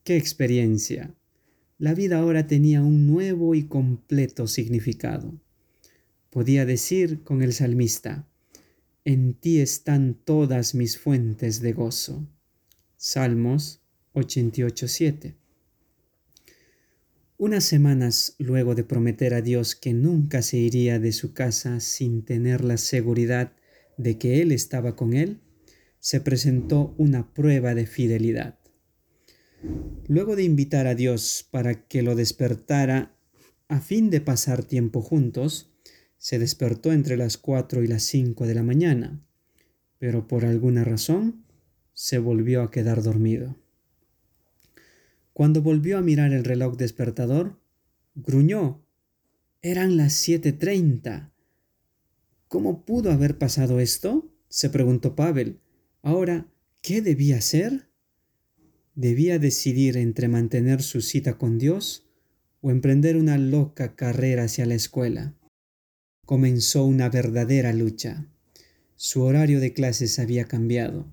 ¡Qué 0.05 0.19
experiencia! 0.19 1.15
La 1.79 1.95
vida 1.95 2.19
ahora 2.19 2.47
tenía 2.47 2.83
un 2.83 3.07
nuevo 3.07 3.55
y 3.55 3.63
completo 3.63 4.47
significado. 4.49 5.41
Podía 6.29 6.67
decir 6.67 7.23
con 7.23 7.41
el 7.41 7.55
salmista, 7.55 8.29
En 9.07 9.33
ti 9.33 9.61
están 9.61 10.13
todas 10.13 10.75
mis 10.75 10.99
fuentes 10.99 11.63
de 11.63 11.73
gozo. 11.73 12.29
Salmos 12.99 13.81
88.7. 14.13 15.38
Unas 17.41 17.63
semanas 17.63 18.35
luego 18.39 18.75
de 18.75 18.83
prometer 18.83 19.33
a 19.33 19.43
Dios 19.43 19.77
que 19.77 19.95
nunca 19.95 20.43
se 20.43 20.57
iría 20.57 20.99
de 20.99 21.13
su 21.13 21.35
casa 21.35 21.79
sin 21.79 22.25
tener 22.25 22.65
la 22.65 22.79
seguridad 22.79 23.53
de 23.97 24.19
que 24.19 24.43
Él 24.43 24.51
estaba 24.51 24.97
con 24.97 25.15
él, 25.15 25.39
se 26.01 26.21
presentó 26.21 26.97
una 26.99 27.33
prueba 27.35 27.77
de 27.77 27.87
fidelidad. 27.87 28.59
Luego 30.09 30.35
de 30.35 30.43
invitar 30.43 30.89
a 30.89 30.97
Dios 30.97 31.47
para 31.49 31.87
que 31.87 32.03
lo 32.03 32.17
despertara 32.17 33.17
a 33.69 33.81
fin 33.81 34.11
de 34.11 34.21
pasar 34.21 34.65
tiempo 34.65 35.01
juntos, 35.01 35.71
se 36.17 36.41
despertó 36.41 36.91
entre 36.91 37.17
las 37.17 37.37
cuatro 37.37 37.85
y 37.85 37.87
las 37.87 38.03
cinco 38.03 38.49
de 38.49 38.57
la 38.57 38.65
mañana, 38.65 39.25
pero 39.99 40.27
por 40.27 40.45
alguna 40.45 40.83
razón 40.83 41.45
se 41.93 42.19
volvió 42.19 42.63
a 42.63 42.73
quedar 42.73 43.01
dormido. 43.01 43.57
Cuando 45.39 45.63
volvió 45.63 45.99
a 45.99 46.03
mirar 46.03 46.33
el 46.33 46.43
reloj 46.43 46.77
despertador, 46.77 47.61
gruñó. 48.17 48.85
Eran 49.63 49.97
las 49.97 50.15
siete 50.15 50.51
treinta. 50.53 51.33
¿Cómo 52.49 52.85
pudo 52.85 53.13
haber 53.13 53.39
pasado 53.39 53.79
esto? 53.79 54.35
se 54.49 54.69
preguntó 54.69 55.15
Pavel. 55.15 55.61
Ahora, 56.03 56.49
¿qué 56.83 57.03
debía 57.03 57.37
hacer? 57.37 57.89
Debía 58.97 59.39
decidir 59.39 59.97
entre 59.97 60.27
mantener 60.27 60.83
su 60.83 61.03
cita 61.03 61.39
con 61.39 61.57
Dios 61.57 62.09
o 62.61 62.73
emprender 62.73 63.17
una 63.17 63.39
loca 63.39 63.95
carrera 63.95 64.43
hacia 64.43 64.67
la 64.67 64.75
escuela. 64.75 65.37
Comenzó 66.27 66.85
una 66.85 67.11
verdadera 67.11 67.73
lucha. 67.73 68.27
Su 68.97 69.23
horario 69.23 69.61
de 69.61 69.73
clases 69.73 70.19
había 70.19 70.47
cambiado. 70.47 71.07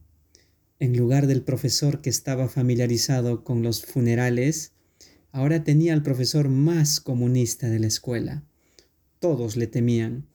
En 0.79 0.98
lugar 0.98 1.27
del 1.27 1.41
profesor 1.41 2.01
que 2.01 2.10
estaba 2.10 2.50
familiarizado 2.50 3.46
con 3.46 3.63
los 3.63 3.86
funerales, 3.86 4.74
ahora 5.32 5.63
tenía 5.63 5.94
al 5.94 6.03
profesor 6.03 6.50
más 6.50 7.00
comunista 7.00 7.70
de 7.70 7.79
la 7.79 7.88
escuela. 7.88 8.44
Todos 9.20 9.55
le 9.55 9.67
temían. 9.67 10.27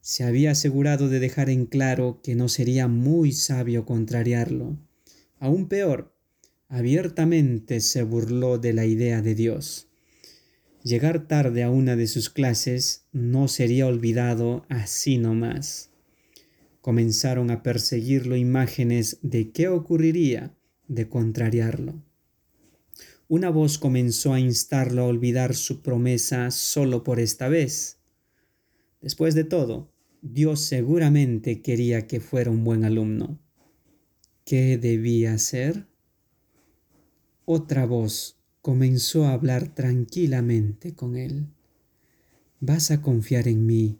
Se 0.00 0.24
había 0.24 0.50
asegurado 0.50 1.08
de 1.08 1.20
dejar 1.20 1.48
en 1.48 1.66
claro 1.66 2.20
que 2.24 2.34
no 2.34 2.48
sería 2.48 2.88
muy 2.88 3.32
sabio 3.32 3.84
contrariarlo. 3.84 4.76
Aún 5.38 5.68
peor, 5.68 6.12
abiertamente 6.68 7.80
se 7.80 8.02
burló 8.02 8.58
de 8.58 8.72
la 8.72 8.84
idea 8.84 9.22
de 9.22 9.36
Dios. 9.36 9.88
Llegar 10.82 11.28
tarde 11.28 11.62
a 11.62 11.70
una 11.70 11.94
de 11.94 12.08
sus 12.08 12.30
clases 12.30 13.04
no 13.12 13.46
sería 13.46 13.86
olvidado 13.86 14.64
así 14.68 15.18
nomás. 15.18 15.87
Comenzaron 16.88 17.50
a 17.50 17.62
perseguirlo 17.62 18.34
imágenes 18.34 19.18
de 19.20 19.52
qué 19.52 19.68
ocurriría 19.68 20.56
de 20.86 21.06
contrariarlo. 21.06 22.02
Una 23.28 23.50
voz 23.50 23.76
comenzó 23.76 24.32
a 24.32 24.40
instarlo 24.40 25.02
a 25.02 25.06
olvidar 25.06 25.54
su 25.54 25.82
promesa 25.82 26.50
solo 26.50 27.04
por 27.04 27.20
esta 27.20 27.48
vez. 27.48 27.98
Después 29.02 29.34
de 29.34 29.44
todo, 29.44 29.92
Dios 30.22 30.62
seguramente 30.62 31.60
quería 31.60 32.06
que 32.06 32.20
fuera 32.20 32.50
un 32.50 32.64
buen 32.64 32.86
alumno. 32.86 33.38
¿Qué 34.46 34.78
debía 34.78 35.34
hacer? 35.34 35.88
Otra 37.44 37.84
voz 37.84 38.38
comenzó 38.62 39.26
a 39.26 39.34
hablar 39.34 39.74
tranquilamente 39.74 40.94
con 40.94 41.16
él. 41.16 41.48
¿Vas 42.60 42.90
a 42.90 43.02
confiar 43.02 43.46
en 43.46 43.66
mí 43.66 43.98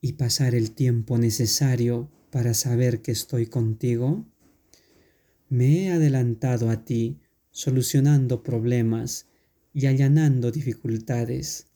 y 0.00 0.12
pasar 0.12 0.54
el 0.54 0.70
tiempo 0.70 1.18
necesario 1.18 2.08
para 2.30 2.54
saber 2.54 3.02
que 3.02 3.12
estoy 3.12 3.46
contigo? 3.46 4.24
Me 5.48 5.84
he 5.84 5.90
adelantado 5.90 6.70
a 6.70 6.84
ti 6.84 7.18
solucionando 7.50 8.42
problemas 8.42 9.26
y 9.74 9.86
allanando 9.86 10.50
dificultades. 10.50 11.66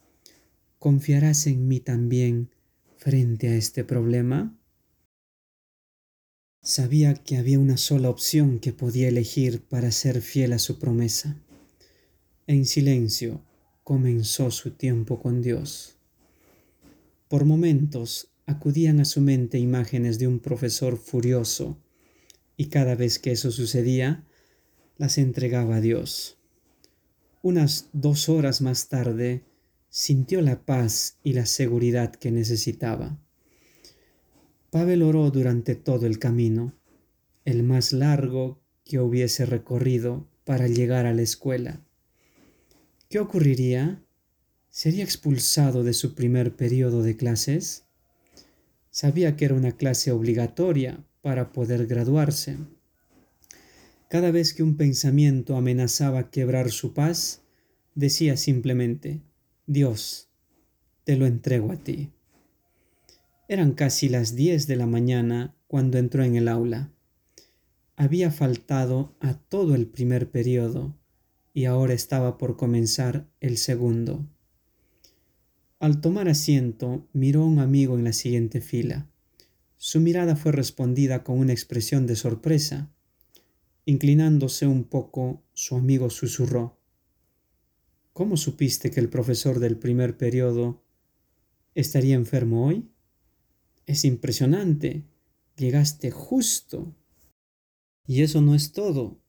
¿Confiarás 0.78 1.46
en 1.46 1.66
mí 1.66 1.80
también 1.80 2.50
frente 2.96 3.48
a 3.48 3.56
este 3.56 3.84
problema? 3.84 4.56
Sabía 6.62 7.14
que 7.14 7.36
había 7.36 7.58
una 7.58 7.76
sola 7.76 8.08
opción 8.08 8.58
que 8.58 8.72
podía 8.72 9.08
elegir 9.08 9.62
para 9.62 9.90
ser 9.90 10.22
fiel 10.22 10.52
a 10.54 10.58
su 10.58 10.78
promesa. 10.78 11.36
En 12.46 12.64
silencio 12.64 13.42
comenzó 13.82 14.50
su 14.50 14.70
tiempo 14.70 15.20
con 15.20 15.42
Dios. 15.42 15.96
Por 17.28 17.44
momentos 17.44 18.33
acudían 18.46 19.00
a 19.00 19.04
su 19.04 19.20
mente 19.20 19.58
imágenes 19.58 20.18
de 20.18 20.28
un 20.28 20.40
profesor 20.40 20.96
furioso, 20.96 21.78
y 22.56 22.66
cada 22.66 22.94
vez 22.94 23.18
que 23.18 23.32
eso 23.32 23.50
sucedía, 23.50 24.24
las 24.96 25.18
entregaba 25.18 25.76
a 25.76 25.80
Dios. 25.80 26.38
Unas 27.42 27.88
dos 27.92 28.28
horas 28.28 28.60
más 28.60 28.88
tarde, 28.88 29.44
sintió 29.90 30.40
la 30.40 30.64
paz 30.64 31.18
y 31.22 31.34
la 31.34 31.46
seguridad 31.46 32.14
que 32.14 32.30
necesitaba. 32.30 33.18
Pavel 34.70 35.02
oró 35.02 35.30
durante 35.30 35.74
todo 35.74 36.06
el 36.06 36.18
camino, 36.18 36.74
el 37.44 37.62
más 37.62 37.92
largo 37.92 38.60
que 38.84 38.98
hubiese 38.98 39.46
recorrido 39.46 40.28
para 40.44 40.66
llegar 40.66 41.06
a 41.06 41.14
la 41.14 41.22
escuela. 41.22 41.80
¿Qué 43.08 43.18
ocurriría? 43.20 44.02
¿Sería 44.70 45.04
expulsado 45.04 45.84
de 45.84 45.92
su 45.92 46.14
primer 46.14 46.56
periodo 46.56 47.02
de 47.02 47.16
clases? 47.16 47.83
Sabía 48.94 49.34
que 49.34 49.44
era 49.44 49.54
una 49.54 49.72
clase 49.72 50.12
obligatoria 50.12 51.04
para 51.20 51.52
poder 51.52 51.88
graduarse. 51.88 52.58
Cada 54.08 54.30
vez 54.30 54.54
que 54.54 54.62
un 54.62 54.76
pensamiento 54.76 55.56
amenazaba 55.56 56.30
quebrar 56.30 56.70
su 56.70 56.94
paz, 56.94 57.42
decía 57.96 58.36
simplemente, 58.36 59.20
Dios, 59.66 60.28
te 61.02 61.16
lo 61.16 61.26
entrego 61.26 61.72
a 61.72 61.76
ti. 61.76 62.12
Eran 63.48 63.72
casi 63.72 64.08
las 64.08 64.36
diez 64.36 64.68
de 64.68 64.76
la 64.76 64.86
mañana 64.86 65.56
cuando 65.66 65.98
entró 65.98 66.22
en 66.22 66.36
el 66.36 66.46
aula. 66.46 66.92
Había 67.96 68.30
faltado 68.30 69.16
a 69.18 69.34
todo 69.34 69.74
el 69.74 69.88
primer 69.88 70.30
periodo 70.30 70.96
y 71.52 71.64
ahora 71.64 71.94
estaba 71.94 72.38
por 72.38 72.56
comenzar 72.56 73.26
el 73.40 73.58
segundo. 73.58 74.24
Al 75.84 76.00
tomar 76.00 76.30
asiento, 76.30 77.06
miró 77.12 77.42
a 77.42 77.44
un 77.44 77.58
amigo 77.58 77.98
en 77.98 78.04
la 78.04 78.14
siguiente 78.14 78.62
fila. 78.62 79.06
Su 79.76 80.00
mirada 80.00 80.34
fue 80.34 80.50
respondida 80.50 81.22
con 81.24 81.38
una 81.38 81.52
expresión 81.52 82.06
de 82.06 82.16
sorpresa. 82.16 82.90
Inclinándose 83.84 84.66
un 84.66 84.84
poco, 84.84 85.42
su 85.52 85.76
amigo 85.76 86.08
susurró. 86.08 86.80
¿Cómo 88.14 88.38
supiste 88.38 88.90
que 88.90 88.98
el 88.98 89.10
profesor 89.10 89.58
del 89.58 89.76
primer 89.76 90.16
periodo 90.16 90.82
estaría 91.74 92.14
enfermo 92.14 92.66
hoy? 92.66 92.88
Es 93.84 94.06
impresionante. 94.06 95.04
Llegaste 95.58 96.10
justo. 96.10 96.96
Y 98.06 98.22
eso 98.22 98.40
no 98.40 98.54
es 98.54 98.72
todo. 98.72 99.20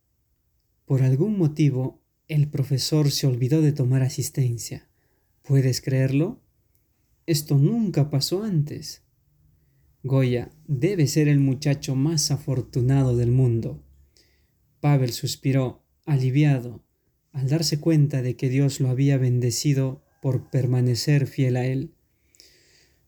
Por 0.85 1.03
algún 1.03 1.37
motivo, 1.37 2.01
el 2.29 2.47
profesor 2.47 3.11
se 3.11 3.27
olvidó 3.27 3.61
de 3.61 3.73
tomar 3.73 4.03
asistencia. 4.03 4.87
¿Puedes 5.41 5.81
creerlo? 5.81 6.44
Esto 7.27 7.57
nunca 7.57 8.09
pasó 8.11 8.43
antes. 8.43 9.01
Goya 10.03 10.51
debe 10.67 11.07
ser 11.07 11.27
el 11.27 11.39
muchacho 11.39 11.95
más 11.95 12.29
afortunado 12.29 13.17
del 13.17 13.31
mundo. 13.31 13.83
Pavel 14.79 15.11
suspiró, 15.11 15.83
aliviado, 16.05 16.83
al 17.31 17.49
darse 17.49 17.79
cuenta 17.79 18.21
de 18.21 18.35
que 18.35 18.49
Dios 18.49 18.79
lo 18.79 18.89
había 18.89 19.17
bendecido 19.17 20.03
por 20.21 20.51
permanecer 20.51 21.25
fiel 21.25 21.57
a 21.57 21.65
él. 21.65 21.95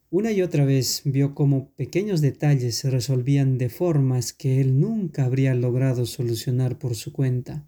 Una 0.09 0.31
y 0.31 0.41
otra 0.41 0.65
vez 0.65 1.01
vio 1.05 1.35
cómo 1.35 1.71
pequeños 1.75 2.21
detalles 2.21 2.75
se 2.75 2.89
resolvían 2.89 3.59
de 3.59 3.69
formas 3.69 4.33
que 4.33 4.59
él 4.59 4.79
nunca 4.79 5.25
habría 5.25 5.53
logrado 5.53 6.07
solucionar 6.07 6.79
por 6.79 6.95
su 6.95 7.13
cuenta. 7.13 7.67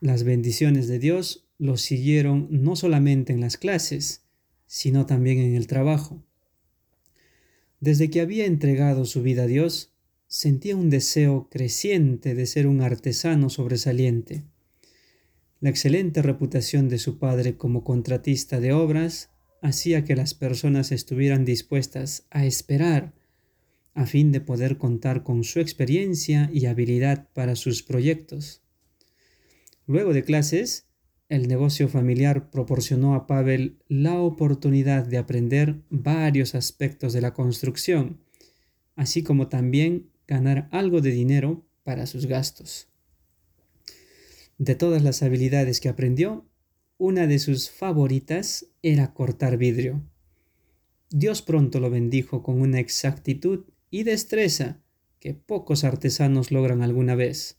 Las 0.00 0.24
bendiciones 0.24 0.88
de 0.88 0.98
Dios 0.98 1.48
lo 1.58 1.76
siguieron 1.76 2.48
no 2.50 2.76
solamente 2.76 3.32
en 3.32 3.40
las 3.40 3.56
clases, 3.56 4.25
sino 4.66 5.06
también 5.06 5.38
en 5.38 5.54
el 5.54 5.66
trabajo. 5.66 6.22
Desde 7.80 8.10
que 8.10 8.20
había 8.20 8.46
entregado 8.46 9.04
su 9.04 9.22
vida 9.22 9.44
a 9.44 9.46
Dios, 9.46 9.92
sentía 10.26 10.76
un 10.76 10.90
deseo 10.90 11.48
creciente 11.50 12.34
de 12.34 12.46
ser 12.46 12.66
un 12.66 12.80
artesano 12.80 13.48
sobresaliente. 13.48 14.44
La 15.60 15.70
excelente 15.70 16.22
reputación 16.22 16.88
de 16.88 16.98
su 16.98 17.18
padre 17.18 17.56
como 17.56 17.84
contratista 17.84 18.60
de 18.60 18.72
obras 18.72 19.30
hacía 19.62 20.04
que 20.04 20.16
las 20.16 20.34
personas 20.34 20.92
estuvieran 20.92 21.44
dispuestas 21.44 22.26
a 22.30 22.44
esperar 22.44 23.14
a 23.94 24.04
fin 24.04 24.30
de 24.30 24.42
poder 24.42 24.76
contar 24.76 25.22
con 25.22 25.42
su 25.42 25.58
experiencia 25.58 26.50
y 26.52 26.66
habilidad 26.66 27.28
para 27.32 27.56
sus 27.56 27.82
proyectos. 27.82 28.62
Luego 29.86 30.12
de 30.12 30.22
clases, 30.22 30.86
el 31.28 31.48
negocio 31.48 31.88
familiar 31.88 32.50
proporcionó 32.50 33.14
a 33.14 33.26
Pavel 33.26 33.78
la 33.88 34.18
oportunidad 34.20 35.04
de 35.04 35.18
aprender 35.18 35.82
varios 35.90 36.54
aspectos 36.54 37.12
de 37.12 37.20
la 37.20 37.34
construcción, 37.34 38.20
así 38.94 39.22
como 39.22 39.48
también 39.48 40.10
ganar 40.28 40.68
algo 40.70 41.00
de 41.00 41.10
dinero 41.10 41.64
para 41.82 42.06
sus 42.06 42.26
gastos. 42.26 42.88
De 44.58 44.74
todas 44.74 45.02
las 45.02 45.22
habilidades 45.22 45.80
que 45.80 45.88
aprendió, 45.88 46.46
una 46.98 47.26
de 47.26 47.38
sus 47.38 47.70
favoritas 47.70 48.66
era 48.82 49.12
cortar 49.12 49.58
vidrio. 49.58 50.02
Dios 51.10 51.42
pronto 51.42 51.78
lo 51.80 51.90
bendijo 51.90 52.42
con 52.42 52.60
una 52.60 52.80
exactitud 52.80 53.64
y 53.90 54.04
destreza 54.04 54.80
que 55.20 55.34
pocos 55.34 55.84
artesanos 55.84 56.50
logran 56.50 56.82
alguna 56.82 57.14
vez 57.14 57.58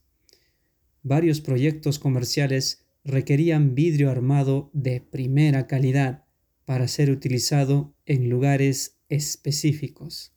varios 1.03 1.39
proyectos 1.41 1.99
comerciales 1.99 2.86
requerían 3.07 3.73
vidrio 3.73 4.11
armado 4.11 4.69
de 4.73 4.99
primera 4.99 5.65
calidad 5.65 6.25
para 6.65 6.89
ser 6.89 7.09
utilizado 7.09 7.95
en 8.05 8.29
lugares 8.29 8.97
específicos. 9.07 10.33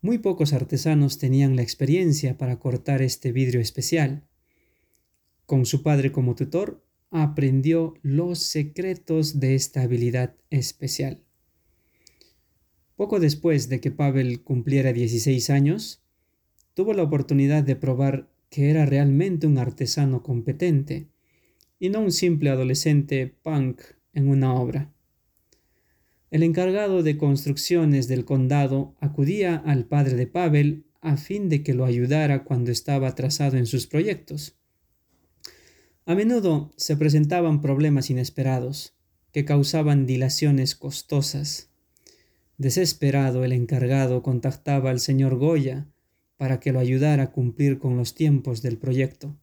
Muy 0.00 0.18
pocos 0.18 0.52
artesanos 0.52 1.18
tenían 1.18 1.56
la 1.56 1.62
experiencia 1.62 2.38
para 2.38 2.60
cortar 2.60 3.02
este 3.02 3.32
vidrio 3.32 3.60
especial. 3.60 4.22
Con 5.44 5.66
su 5.66 5.82
padre 5.82 6.12
como 6.12 6.36
tutor, 6.36 6.86
aprendió 7.10 7.94
los 8.02 8.38
secretos 8.38 9.40
de 9.40 9.56
esta 9.56 9.82
habilidad 9.82 10.36
especial. 10.50 11.24
Poco 12.94 13.18
después 13.18 13.68
de 13.68 13.80
que 13.80 13.90
Pavel 13.90 14.44
cumpliera 14.44 14.92
16 14.92 15.50
años, 15.50 16.00
tuvo 16.74 16.94
la 16.94 17.02
oportunidad 17.02 17.64
de 17.64 17.74
probar 17.74 18.30
que 18.50 18.70
era 18.70 18.86
realmente 18.86 19.48
un 19.48 19.58
artesano 19.58 20.22
competente 20.22 21.08
y 21.80 21.88
no 21.88 22.00
un 22.00 22.12
simple 22.12 22.50
adolescente 22.50 23.34
punk 23.42 23.80
en 24.12 24.28
una 24.28 24.54
obra. 24.54 24.92
El 26.30 26.44
encargado 26.44 27.02
de 27.02 27.16
construcciones 27.16 28.06
del 28.06 28.24
condado 28.24 28.94
acudía 29.00 29.56
al 29.56 29.86
padre 29.86 30.14
de 30.14 30.28
Pavel 30.28 30.84
a 31.00 31.16
fin 31.16 31.48
de 31.48 31.64
que 31.64 31.74
lo 31.74 31.86
ayudara 31.86 32.44
cuando 32.44 32.70
estaba 32.70 33.08
atrasado 33.08 33.56
en 33.56 33.66
sus 33.66 33.86
proyectos. 33.86 34.54
A 36.04 36.14
menudo 36.14 36.72
se 36.76 36.96
presentaban 36.96 37.60
problemas 37.60 38.10
inesperados 38.10 38.94
que 39.32 39.44
causaban 39.44 40.06
dilaciones 40.06 40.74
costosas. 40.76 41.70
Desesperado, 42.58 43.44
el 43.44 43.52
encargado 43.52 44.22
contactaba 44.22 44.90
al 44.90 45.00
señor 45.00 45.36
Goya 45.36 45.88
para 46.36 46.60
que 46.60 46.72
lo 46.72 46.78
ayudara 46.78 47.24
a 47.24 47.32
cumplir 47.32 47.78
con 47.78 47.96
los 47.96 48.14
tiempos 48.14 48.60
del 48.60 48.76
proyecto. 48.76 49.36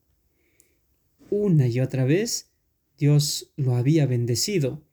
Una 1.29 1.67
y 1.67 1.79
otra 1.79 2.05
vez, 2.05 2.51
Dios 2.97 3.51
lo 3.57 3.75
había 3.75 4.05
bendecido, 4.05 4.83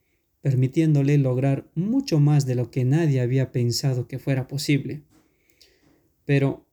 permitiéndole 0.40 1.16
lograr 1.16 1.70
mucho 1.74 2.20
más 2.20 2.44
de 2.44 2.54
lo 2.54 2.70
que 2.70 2.84
nadie 2.84 3.20
había 3.20 3.52
pensado 3.52 4.08
que 4.08 4.18
fuera 4.18 4.48
posible. 4.48 5.02
Pero 6.24 6.66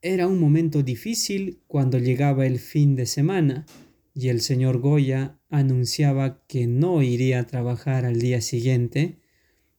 era 0.00 0.26
un 0.26 0.38
momento 0.38 0.82
difícil 0.82 1.60
cuando 1.66 1.98
llegaba 1.98 2.46
el 2.46 2.58
fin 2.58 2.94
de 2.94 3.06
semana 3.06 3.66
y 4.14 4.28
el 4.28 4.40
señor 4.40 4.78
Goya 4.78 5.38
anunciaba 5.50 6.42
que 6.46 6.66
no 6.66 7.02
iría 7.02 7.40
a 7.40 7.46
trabajar 7.46 8.04
al 8.04 8.20
día 8.20 8.40
siguiente, 8.40 9.18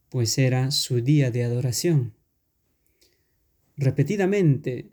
pues 0.10 0.38
era 0.38 0.72
su 0.72 1.02
día 1.02 1.32
de 1.32 1.44
adoración. 1.44 2.14
Repetidamente 3.78 4.92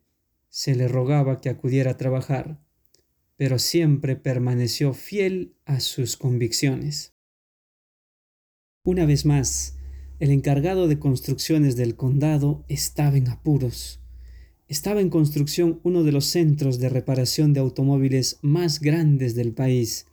se 0.49 0.75
le 0.75 0.89
rogaba 0.89 1.41
que 1.41 1.49
acudiera 1.49 1.93
a 1.93 1.97
trabajar, 1.97 2.61
pero 3.37 3.59
siempre 3.59 4.17
permaneció 4.17 4.95
fiel 4.95 5.55
a 5.65 5.81
sus 5.81 6.17
convicciones. 6.17 7.15
Una 8.85 9.05
vez 9.05 9.25
más, 9.27 9.77
el 10.21 10.31
encargado 10.31 10.89
de 10.89 10.99
construcciones 10.99 11.77
del 11.77 11.97
condado 11.97 12.65
estaba 12.69 13.17
en 13.17 13.29
apuros 13.29 14.01
estaba 14.69 15.01
en 15.01 15.11
construcción 15.11 15.81
uno 15.85 16.03
de 16.03 16.11
los 16.11 16.27
centros 16.27 16.81
de 16.81 16.89
reparación 16.89 17.53
de 17.53 17.61
automóviles 17.61 18.39
más 18.43 18.81
grandes 18.81 19.37
del 19.37 19.53
país. 19.53 20.07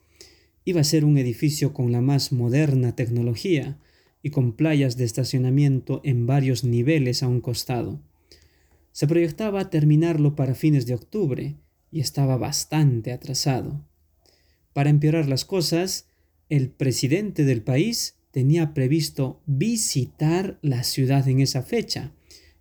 Iba 0.64 0.82
a 0.82 0.86
ser 0.86 1.06
un 1.06 1.18
edificio 1.18 1.74
con 1.74 1.92
la 1.92 2.02
más 2.02 2.32
moderna 2.32 2.96
tecnología 2.96 3.80
y 4.22 4.30
con 4.30 4.54
playas 4.54 4.96
de 4.96 5.06
estacionamiento 5.06 6.02
en 6.04 6.28
varios 6.28 6.64
niveles 6.64 7.24
a 7.24 7.28
un 7.28 7.42
costado. 7.42 8.00
Se 8.92 9.08
proyectaba 9.08 9.72
terminarlo 9.72 10.36
para 10.36 10.54
fines 10.54 10.86
de 10.86 10.94
octubre 10.94 11.56
y 11.94 12.00
estaba 12.00 12.38
bastante 12.38 13.14
atrasado. 13.14 13.86
Para 14.74 14.90
empeorar 14.90 15.30
las 15.30 15.46
cosas, 15.46 16.08
el 16.50 16.72
presidente 16.72 17.46
del 17.46 17.62
país 17.62 18.16
tenía 18.32 18.74
previsto 18.74 19.40
visitar 19.46 20.58
la 20.64 20.84
ciudad 20.84 21.28
en 21.28 21.40
esa 21.40 21.62
fecha, 21.62 22.12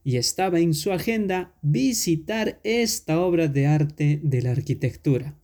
y 0.04 0.16
estaba 0.16 0.60
en 0.60 0.74
su 0.74 0.92
agenda 0.92 1.54
visitar 1.62 2.60
esta 2.62 3.20
obra 3.20 3.48
de 3.48 3.66
arte 3.66 4.20
de 4.22 4.42
la 4.42 4.50
arquitectura. 4.50 5.34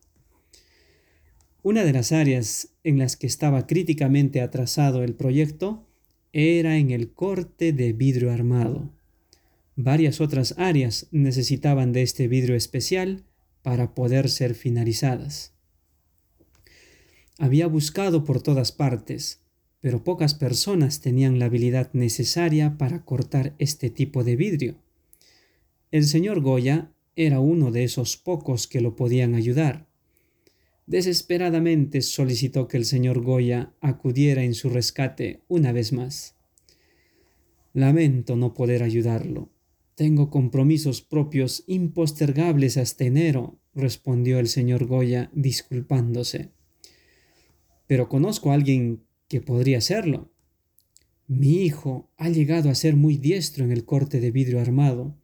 Una 1.62 1.82
de 1.82 1.92
las 1.94 2.12
áreas 2.12 2.68
en 2.84 2.98
las 2.98 3.16
que 3.16 3.26
estaba 3.26 3.66
críticamente 3.66 4.42
atrasado 4.42 5.02
el 5.02 5.14
proyecto 5.14 5.86
era 6.34 6.76
en 6.76 6.90
el 6.90 7.12
corte 7.12 7.72
de 7.72 7.94
vidrio 7.94 8.32
armado. 8.32 8.92
Varias 9.76 10.20
otras 10.20 10.54
áreas 10.58 11.06
necesitaban 11.10 11.92
de 11.92 12.02
este 12.02 12.28
vidrio 12.28 12.54
especial 12.54 13.24
para 13.62 13.94
poder 13.94 14.28
ser 14.28 14.54
finalizadas. 14.54 15.52
Había 17.38 17.66
buscado 17.66 18.24
por 18.24 18.42
todas 18.42 18.72
partes, 18.72 19.40
pero 19.80 20.02
pocas 20.02 20.34
personas 20.34 21.00
tenían 21.00 21.38
la 21.38 21.46
habilidad 21.46 21.90
necesaria 21.92 22.76
para 22.78 23.04
cortar 23.04 23.54
este 23.58 23.90
tipo 23.90 24.24
de 24.24 24.36
vidrio. 24.36 24.76
El 25.90 26.04
señor 26.04 26.40
Goya 26.40 26.92
era 27.14 27.40
uno 27.40 27.70
de 27.70 27.84
esos 27.84 28.16
pocos 28.16 28.66
que 28.66 28.80
lo 28.80 28.96
podían 28.96 29.34
ayudar. 29.34 29.88
Desesperadamente 30.86 32.00
solicitó 32.00 32.66
que 32.66 32.76
el 32.76 32.84
señor 32.84 33.22
Goya 33.22 33.72
acudiera 33.80 34.42
en 34.42 34.54
su 34.54 34.68
rescate 34.68 35.42
una 35.46 35.72
vez 35.72 35.92
más. 35.92 36.34
Lamento 37.72 38.36
no 38.36 38.54
poder 38.54 38.82
ayudarlo. 38.82 39.50
Tengo 39.98 40.30
compromisos 40.30 41.02
propios 41.02 41.64
impostergables 41.66 42.76
hasta 42.76 43.02
enero, 43.02 43.58
respondió 43.74 44.38
el 44.38 44.46
señor 44.46 44.86
Goya 44.86 45.28
disculpándose. 45.34 46.52
Pero 47.88 48.08
conozco 48.08 48.52
a 48.52 48.54
alguien 48.54 49.02
que 49.26 49.40
podría 49.40 49.80
serlo. 49.80 50.30
Mi 51.26 51.64
hijo 51.64 52.12
ha 52.16 52.28
llegado 52.28 52.70
a 52.70 52.76
ser 52.76 52.94
muy 52.94 53.16
diestro 53.16 53.64
en 53.64 53.72
el 53.72 53.84
corte 53.84 54.20
de 54.20 54.30
vidrio 54.30 54.60
armado. 54.60 55.16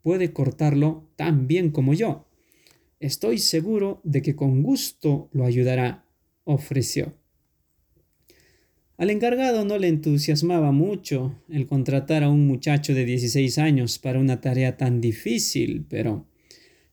Puede 0.00 0.32
cortarlo 0.32 1.10
tan 1.16 1.46
bien 1.46 1.70
como 1.70 1.92
yo. 1.92 2.26
Estoy 3.00 3.36
seguro 3.36 4.00
de 4.02 4.22
que 4.22 4.34
con 4.34 4.62
gusto 4.62 5.28
lo 5.32 5.44
ayudará, 5.44 6.06
ofreció. 6.44 7.12
Al 9.02 9.10
encargado 9.10 9.64
no 9.64 9.78
le 9.78 9.88
entusiasmaba 9.88 10.70
mucho 10.70 11.42
el 11.48 11.66
contratar 11.66 12.22
a 12.22 12.28
un 12.28 12.46
muchacho 12.46 12.94
de 12.94 13.04
16 13.04 13.58
años 13.58 13.98
para 13.98 14.20
una 14.20 14.40
tarea 14.40 14.76
tan 14.76 15.00
difícil, 15.00 15.84
pero 15.88 16.28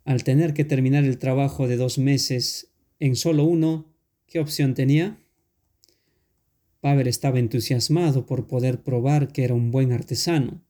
al 0.06 0.24
tener 0.24 0.56
que 0.56 0.66
terminar 0.66 1.04
el 1.04 1.20
trabajo 1.20 1.68
de 1.68 1.78
dos 1.78 2.00
meses 2.00 2.72
en 3.00 3.16
solo 3.16 3.44
uno, 3.44 3.94
¿qué 4.26 4.40
opción 4.40 4.74
tenía? 4.74 5.20
Pavel 6.82 7.06
estaba 7.06 7.38
entusiasmado 7.38 8.26
por 8.26 8.48
poder 8.48 8.82
probar 8.82 9.32
que 9.32 9.44
era 9.44 9.54
un 9.54 9.70
buen 9.70 9.92
artesano. 9.92 10.64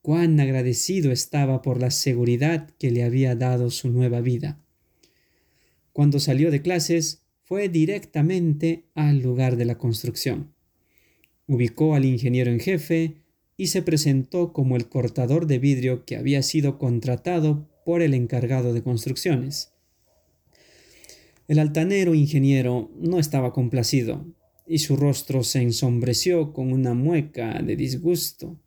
Cuán 0.00 0.38
agradecido 0.38 1.10
estaba 1.10 1.60
por 1.60 1.80
la 1.80 1.90
seguridad 1.90 2.70
que 2.78 2.92
le 2.92 3.02
había 3.02 3.34
dado 3.34 3.68
su 3.72 3.90
nueva 3.90 4.20
vida. 4.20 4.64
Cuando 5.92 6.20
salió 6.20 6.52
de 6.52 6.62
clases, 6.62 7.21
fue 7.52 7.68
directamente 7.68 8.86
al 8.94 9.18
lugar 9.18 9.56
de 9.56 9.66
la 9.66 9.76
construcción. 9.76 10.54
Ubicó 11.46 11.94
al 11.94 12.06
ingeniero 12.06 12.50
en 12.50 12.60
jefe 12.60 13.18
y 13.58 13.66
se 13.66 13.82
presentó 13.82 14.54
como 14.54 14.74
el 14.74 14.88
cortador 14.88 15.46
de 15.46 15.58
vidrio 15.58 16.06
que 16.06 16.16
había 16.16 16.42
sido 16.42 16.78
contratado 16.78 17.68
por 17.84 18.00
el 18.00 18.14
encargado 18.14 18.72
de 18.72 18.82
construcciones. 18.82 19.70
El 21.46 21.58
altanero 21.58 22.14
ingeniero 22.14 22.90
no 22.98 23.18
estaba 23.18 23.52
complacido, 23.52 24.24
y 24.66 24.78
su 24.78 24.96
rostro 24.96 25.42
se 25.44 25.60
ensombreció 25.60 26.54
con 26.54 26.72
una 26.72 26.94
mueca 26.94 27.60
de 27.60 27.76
disgusto. 27.76 28.58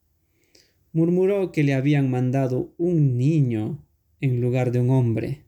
Murmuró 0.93 1.51
que 1.51 1.63
le 1.63 1.73
habían 1.73 2.11
mandado 2.11 2.75
un 2.77 3.17
niño 3.17 3.83
en 4.21 4.41
lugar 4.41 4.71
de 4.71 4.79
un 4.79 4.91
hombre. 4.91 5.41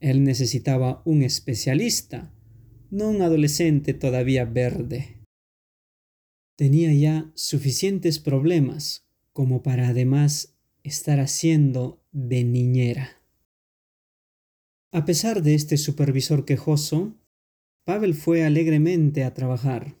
Él 0.00 0.24
necesitaba 0.24 1.00
un 1.04 1.22
especialista, 1.22 2.31
no 2.92 3.08
un 3.08 3.22
adolescente 3.22 3.94
todavía 3.94 4.44
verde. 4.44 5.16
Tenía 6.56 6.92
ya 6.92 7.32
suficientes 7.34 8.18
problemas 8.18 9.08
como 9.32 9.62
para 9.62 9.88
además 9.88 10.58
estar 10.82 11.18
haciendo 11.18 12.04
de 12.12 12.44
niñera. 12.44 13.22
A 14.92 15.06
pesar 15.06 15.42
de 15.42 15.54
este 15.54 15.78
supervisor 15.78 16.44
quejoso, 16.44 17.16
Pavel 17.84 18.12
fue 18.12 18.44
alegremente 18.44 19.24
a 19.24 19.32
trabajar. 19.32 19.96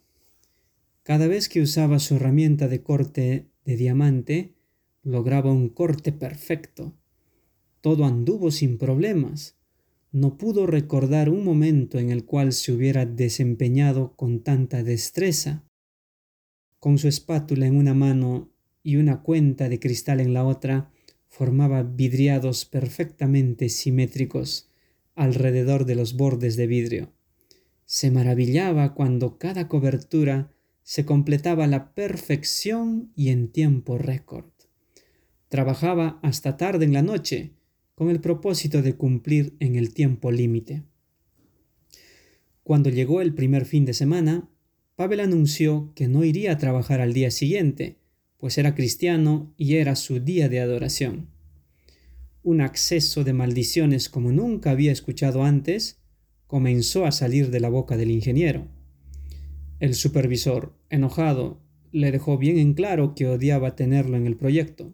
Cada 1.02 1.26
vez 1.28 1.48
que 1.48 1.62
usaba 1.62 1.98
su 1.98 2.16
herramienta 2.16 2.68
de 2.68 2.82
corte 2.82 3.48
de 3.64 3.76
diamante, 3.76 4.54
lograba 5.02 5.50
un 5.50 5.70
corte 5.70 6.12
perfecto. 6.12 6.94
Todo 7.80 8.04
anduvo 8.04 8.50
sin 8.50 8.76
problemas. 8.76 9.56
No 10.12 10.36
pudo 10.36 10.66
recordar 10.66 11.30
un 11.30 11.42
momento 11.42 11.98
en 11.98 12.10
el 12.10 12.26
cual 12.26 12.52
se 12.52 12.70
hubiera 12.70 13.06
desempeñado 13.06 14.14
con 14.14 14.42
tanta 14.42 14.82
destreza. 14.82 15.64
Con 16.78 16.98
su 16.98 17.08
espátula 17.08 17.66
en 17.66 17.76
una 17.76 17.94
mano 17.94 18.52
y 18.82 18.96
una 18.96 19.22
cuenta 19.22 19.70
de 19.70 19.80
cristal 19.80 20.20
en 20.20 20.34
la 20.34 20.44
otra, 20.44 20.92
formaba 21.28 21.82
vidriados 21.82 22.66
perfectamente 22.66 23.70
simétricos 23.70 24.68
alrededor 25.14 25.86
de 25.86 25.94
los 25.94 26.14
bordes 26.14 26.56
de 26.56 26.66
vidrio. 26.66 27.12
Se 27.86 28.10
maravillaba 28.10 28.92
cuando 28.92 29.38
cada 29.38 29.66
cobertura 29.66 30.52
se 30.82 31.06
completaba 31.06 31.64
a 31.64 31.68
la 31.68 31.94
perfección 31.94 33.12
y 33.16 33.30
en 33.30 33.50
tiempo 33.50 33.96
récord. 33.96 34.50
Trabajaba 35.48 36.18
hasta 36.22 36.58
tarde 36.58 36.84
en 36.84 36.92
la 36.92 37.02
noche 37.02 37.54
con 38.02 38.10
el 38.10 38.20
propósito 38.20 38.82
de 38.82 38.96
cumplir 38.96 39.54
en 39.60 39.76
el 39.76 39.94
tiempo 39.94 40.32
límite. 40.32 40.82
Cuando 42.64 42.90
llegó 42.90 43.20
el 43.20 43.32
primer 43.32 43.64
fin 43.64 43.84
de 43.84 43.94
semana, 43.94 44.50
Pavel 44.96 45.20
anunció 45.20 45.92
que 45.94 46.08
no 46.08 46.24
iría 46.24 46.50
a 46.50 46.58
trabajar 46.58 47.00
al 47.00 47.12
día 47.12 47.30
siguiente, 47.30 48.00
pues 48.38 48.58
era 48.58 48.74
cristiano 48.74 49.54
y 49.56 49.76
era 49.76 49.94
su 49.94 50.18
día 50.18 50.48
de 50.48 50.58
adoración. 50.58 51.28
un 52.42 52.60
acceso 52.60 53.22
de 53.22 53.34
maldiciones 53.34 54.08
como 54.08 54.32
nunca 54.32 54.72
había 54.72 54.90
escuchado 54.90 55.44
antes 55.44 56.02
comenzó 56.48 57.06
a 57.06 57.12
salir 57.12 57.52
de 57.52 57.60
la 57.60 57.68
boca 57.68 57.96
del 57.96 58.10
ingeniero. 58.10 58.66
El 59.78 59.94
supervisor, 59.94 60.76
enojado, 60.90 61.62
le 61.92 62.10
dejó 62.10 62.36
bien 62.36 62.58
en 62.58 62.74
claro 62.74 63.14
que 63.14 63.28
odiaba 63.28 63.76
tenerlo 63.76 64.16
en 64.16 64.26
el 64.26 64.36
proyecto. 64.36 64.92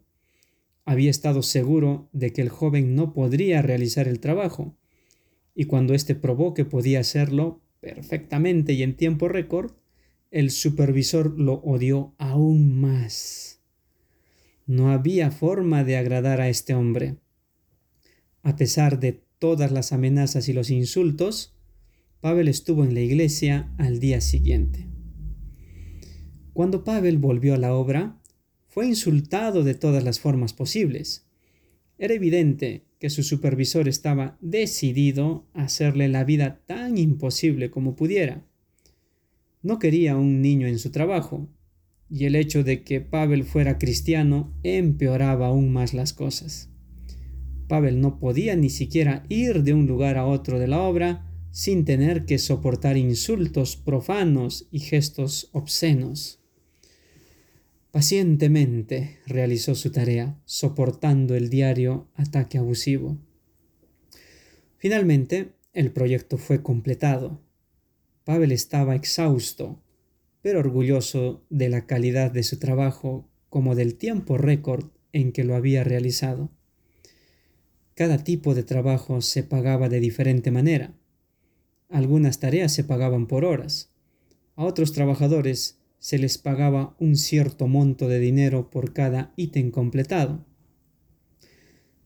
Había 0.89 1.11
estado 1.11 1.43
seguro 1.43 2.09
de 2.15 2.33
que 2.33 2.41
el 2.41 2.49
joven 2.49 2.95
no 2.95 3.13
podría 3.13 3.61
realizar 3.61 4.09
el 4.09 4.21
trabajo, 4.21 4.75
y 5.55 5.65
cuando 5.65 5.93
éste 5.93 6.15
probó 6.15 6.55
que 6.55 6.65
podía 6.65 7.01
hacerlo 7.01 7.61
perfectamente 7.81 8.73
y 8.73 8.83
en 8.83 8.97
tiempo 8.97 9.29
récord, 9.29 9.73
el 10.31 10.51
supervisor 10.51 11.39
lo 11.39 11.57
odió 11.57 12.15
aún 12.17 12.81
más. 12.81 13.61
No 14.65 14.91
había 14.91 15.31
forma 15.31 15.85
de 15.85 15.99
agradar 15.99 16.41
a 16.41 16.49
este 16.49 16.73
hombre. 16.73 17.17
A 18.43 18.57
pesar 18.57 18.99
de 18.99 19.21
todas 19.39 19.71
las 19.71 19.93
amenazas 19.93 20.49
y 20.49 20.55
los 20.55 20.71
insultos, 20.71 21.55
Pavel 22.23 22.49
estuvo 22.49 22.83
en 22.83 22.95
la 22.95 23.01
iglesia 23.01 23.75
al 23.77 24.01
día 24.01 24.23
siguiente. 24.23 24.87
Cuando 26.55 26.83
Pavel 26.83 27.19
volvió 27.19 27.53
a 27.53 27.59
la 27.59 27.75
obra, 27.75 28.18
fue 28.69 28.87
insultado 28.87 29.65
de 29.65 29.75
todas 29.75 30.05
las 30.05 30.21
formas 30.21 30.53
posibles. 30.53 31.27
Era 31.99 32.15
evidente 32.15 32.85
que 33.01 33.11
su 33.11 33.23
supervisor 33.23 33.89
estaba 33.89 34.39
decidido 34.41 35.47
a 35.55 35.65
hacerle 35.65 36.09
la 36.09 36.25
vida 36.25 36.61
tan 36.67 36.99
imposible 36.99 37.71
como 37.71 37.97
pudiera. 37.97 38.45
No 39.63 39.79
quería 39.79 40.17
un 40.17 40.41
niño 40.43 40.67
en 40.67 40.79
su 40.79 40.91
trabajo, 40.91 41.49
y 42.11 42.25
el 42.25 42.37
hecho 42.37 42.63
de 42.63 42.83
que 42.85 43.01
Pavel 43.01 43.45
fuera 43.45 43.79
cristiano 43.79 44.55
empeoraba 44.63 45.49
aún 45.49 45.73
más 45.73 45.95
las 45.95 46.13
cosas. 46.13 46.71
Pavel 47.69 48.01
no 48.01 48.19
podía 48.19 48.57
ni 48.57 48.71
siquiera 48.71 49.25
ir 49.29 49.63
de 49.63 49.75
un 49.75 49.87
lugar 49.87 50.17
a 50.17 50.27
otro 50.27 50.59
de 50.59 50.69
la 50.69 50.81
obra 50.81 51.27
sin 51.51 51.85
tener 51.85 52.25
que 52.25 52.39
soportar 52.39 52.97
insultos 52.97 53.77
profanos 53.77 54.69
y 54.71 54.81
gestos 54.81 55.51
obscenos. 55.53 56.41
Pacientemente 57.91 59.19
realizó 59.27 59.75
su 59.75 59.91
tarea, 59.91 60.39
soportando 60.45 61.35
el 61.35 61.49
diario 61.49 62.07
ataque 62.15 62.59
abusivo. 62.59 63.17
Finalmente, 64.77 65.53
el 65.73 65.91
proyecto 65.91 66.37
fue 66.37 66.63
completado. 66.63 67.41
Pavel 68.25 68.53
estaba 68.53 68.95
exhausto, 68.95 69.83
pero 70.43 70.61
orgulloso 70.61 71.47
de 71.49 71.71
la 71.71 71.87
calidad 71.87 72.31
de 72.31 72.43
su 72.43 72.59
trabajo 72.59 73.27
como 73.49 73.75
del 73.75 73.95
tiempo 73.95 74.37
récord 74.37 74.91
en 75.13 75.33
que 75.33 75.45
lo 75.45 75.57
había 75.57 75.83
realizado. 75.83 76.51
Cada 77.95 78.23
tipo 78.23 78.55
de 78.55 78.65
trabajo 78.65 79.23
se 79.23 79.43
pagaba 79.43 79.89
de 79.89 80.01
diferente 80.01 80.51
manera. 80.51 80.95
Algunas 81.89 82.39
tareas 82.39 82.73
se 82.73 82.85
pagaban 82.85 83.27
por 83.27 83.47
horas. 83.47 83.91
A 84.57 84.65
otros 84.65 84.93
trabajadores 84.93 85.78
se 85.99 86.19
les 86.19 86.39
pagaba 86.39 86.97
un 86.99 87.17
cierto 87.17 87.67
monto 87.67 88.09
de 88.09 88.19
dinero 88.19 88.71
por 88.71 88.93
cada 88.93 89.33
ítem 89.37 89.71
completado. 89.71 90.45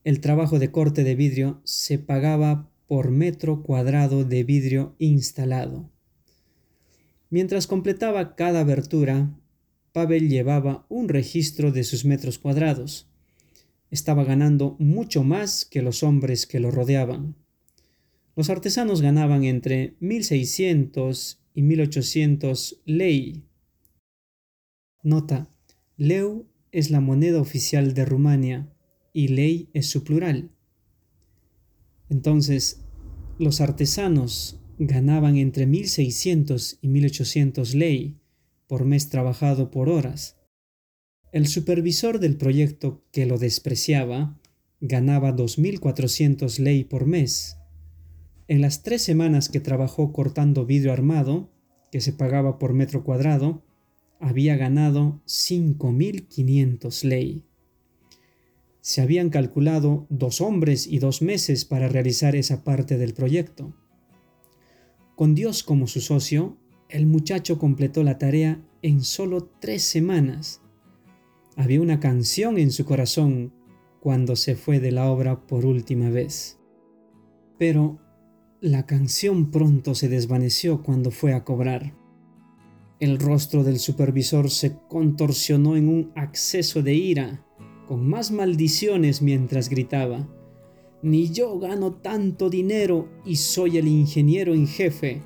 El 0.05 0.21
trabajo 0.21 0.59
de 0.59 0.71
corte 0.71 1.05
de 1.05 1.15
vidrio 1.15 1.61
se 1.65 1.99
pagaba 1.99 2.71
por 2.87 3.11
metro 3.11 3.63
cuadrado 3.63 4.25
de 4.25 4.45
vidrio 4.45 4.97
instalado. 4.99 5.91
Mientras 7.31 7.67
completaba 7.67 8.35
cada 8.35 8.61
abertura, 8.61 9.31
Pavel 9.93 10.29
llevaba 10.29 10.87
un 10.89 11.09
registro 11.09 11.71
de 11.71 11.85
sus 11.85 12.05
metros 12.05 12.39
cuadrados. 12.39 13.09
Estaba 13.91 14.25
ganando 14.25 14.77
mucho 14.79 15.23
más 15.23 15.65
que 15.65 15.83
los 15.83 16.03
hombres 16.03 16.47
que 16.47 16.61
lo 16.61 16.71
rodeaban. 16.71 17.37
Los 18.35 18.51
artesanos 18.51 19.03
ganaban 19.03 19.45
entre 19.45 19.95
1600 20.01 21.43
y 21.55 21.63
1800 21.63 22.81
lei. 22.87 23.45
Nota: 25.03 25.51
leu 25.97 26.47
es 26.71 26.91
la 26.91 27.01
moneda 27.01 27.41
oficial 27.41 27.93
de 27.93 28.05
Rumania 28.05 28.73
y 29.13 29.29
lei 29.29 29.69
es 29.73 29.89
su 29.89 30.05
plural. 30.05 30.53
Entonces, 32.09 32.85
los 33.39 33.61
artesanos 33.61 34.61
ganaban 34.79 35.37
entre 35.37 35.67
1.600 35.67 36.79
y 36.81 36.89
1.800 36.89 37.75
ley 37.75 38.21
por 38.69 38.85
mes 38.85 39.09
trabajado 39.09 39.71
por 39.71 39.89
horas. 39.89 40.37
El 41.33 41.49
supervisor 41.49 42.21
del 42.21 42.37
proyecto 42.37 43.05
que 43.11 43.27
lo 43.27 43.39
despreciaba 43.39 44.39
ganaba 44.81 45.35
2.400 45.35 46.59
ley 46.59 46.85
por 46.85 47.07
mes. 47.07 47.57
En 48.49 48.61
las 48.61 48.83
tres 48.83 49.03
semanas 49.03 49.49
que 49.49 49.61
trabajó 49.61 50.13
cortando 50.13 50.67
vidrio 50.67 50.93
armado, 50.93 51.51
que 51.91 52.01
se 52.01 52.13
pagaba 52.13 52.59
por 52.59 52.73
metro 52.73 53.03
cuadrado, 53.03 53.65
había 54.23 54.57
ganado 54.57 55.21
5.500 55.27 57.03
ley. 57.03 57.45
Se 58.81 59.01
habían 59.03 59.31
calculado 59.31 60.07
dos 60.11 60.41
hombres 60.41 60.87
y 60.87 61.01
dos 61.01 61.23
meses 61.23 61.65
para 61.65 61.89
realizar 61.89 62.37
esa 62.37 62.63
parte 62.63 62.99
del 62.99 63.15
proyecto. 63.15 63.75
Con 65.17 65.35
Dios 65.35 65.65
como 65.65 65.89
su 65.89 66.01
socio, 66.01 66.57
el 66.89 67.07
muchacho 67.07 67.59
completó 67.59 68.05
la 68.05 68.19
tarea 68.19 68.65
en 68.81 69.03
solo 69.03 69.51
tres 69.61 69.83
semanas. 69.83 70.63
Había 71.57 71.81
una 71.81 71.99
canción 71.99 72.59
en 72.59 72.71
su 72.71 72.85
corazón 72.85 73.53
cuando 73.99 74.37
se 74.37 74.55
fue 74.55 74.79
de 74.79 74.93
la 74.93 75.11
obra 75.11 75.49
por 75.49 75.67
última 75.67 76.11
vez. 76.11 76.61
Pero 77.59 77.99
la 78.61 78.87
canción 78.87 79.51
pronto 79.51 79.97
se 79.97 80.09
desvaneció 80.09 80.85
cuando 80.85 81.11
fue 81.11 81.35
a 81.35 81.43
cobrar. 81.45 82.02
El 83.03 83.19
rostro 83.19 83.65
del 83.65 83.81
supervisor 83.81 84.49
se 84.49 84.77
contorsionó 84.89 85.77
en 85.77 85.89
un 85.89 86.13
acceso 86.15 86.83
de 86.83 86.95
ira, 86.95 87.45
con 87.89 88.09
más 88.09 88.31
maldiciones 88.31 89.23
mientras 89.23 89.69
gritaba 89.69 90.29
ni 91.03 91.31
yo 91.31 91.59
gano 91.59 91.95
tanto 91.95 92.49
dinero 92.49 93.09
y 93.27 93.37
soy 93.37 93.77
el 93.77 93.89
ingeniero 93.89 94.55
en 94.55 94.69
jefe. 94.69 95.21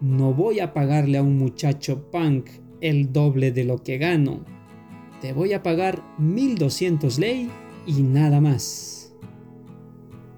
No 0.00 0.32
voy 0.32 0.60
a 0.60 0.72
pagarle 0.72 1.18
a 1.18 1.22
un 1.22 1.36
muchacho 1.36 2.10
punk 2.10 2.48
el 2.80 3.12
doble 3.12 3.52
de 3.52 3.64
lo 3.64 3.82
que 3.82 3.98
gano. 3.98 4.40
Te 5.20 5.34
voy 5.34 5.52
a 5.52 5.62
pagar 5.62 6.02
1200 6.18 7.18
ley 7.18 7.50
y 7.86 8.02
nada 8.02 8.40
más. 8.40 9.12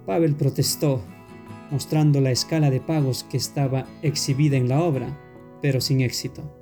Pavel 0.06 0.34
protestó, 0.34 1.02
mostrando 1.70 2.20
la 2.20 2.32
escala 2.32 2.70
de 2.70 2.80
pagos 2.80 3.22
que 3.24 3.36
estaba 3.36 3.86
exhibida 4.02 4.56
en 4.56 4.68
la 4.68 4.82
obra, 4.82 5.16
pero 5.62 5.80
sin 5.80 6.00
éxito. 6.00 6.59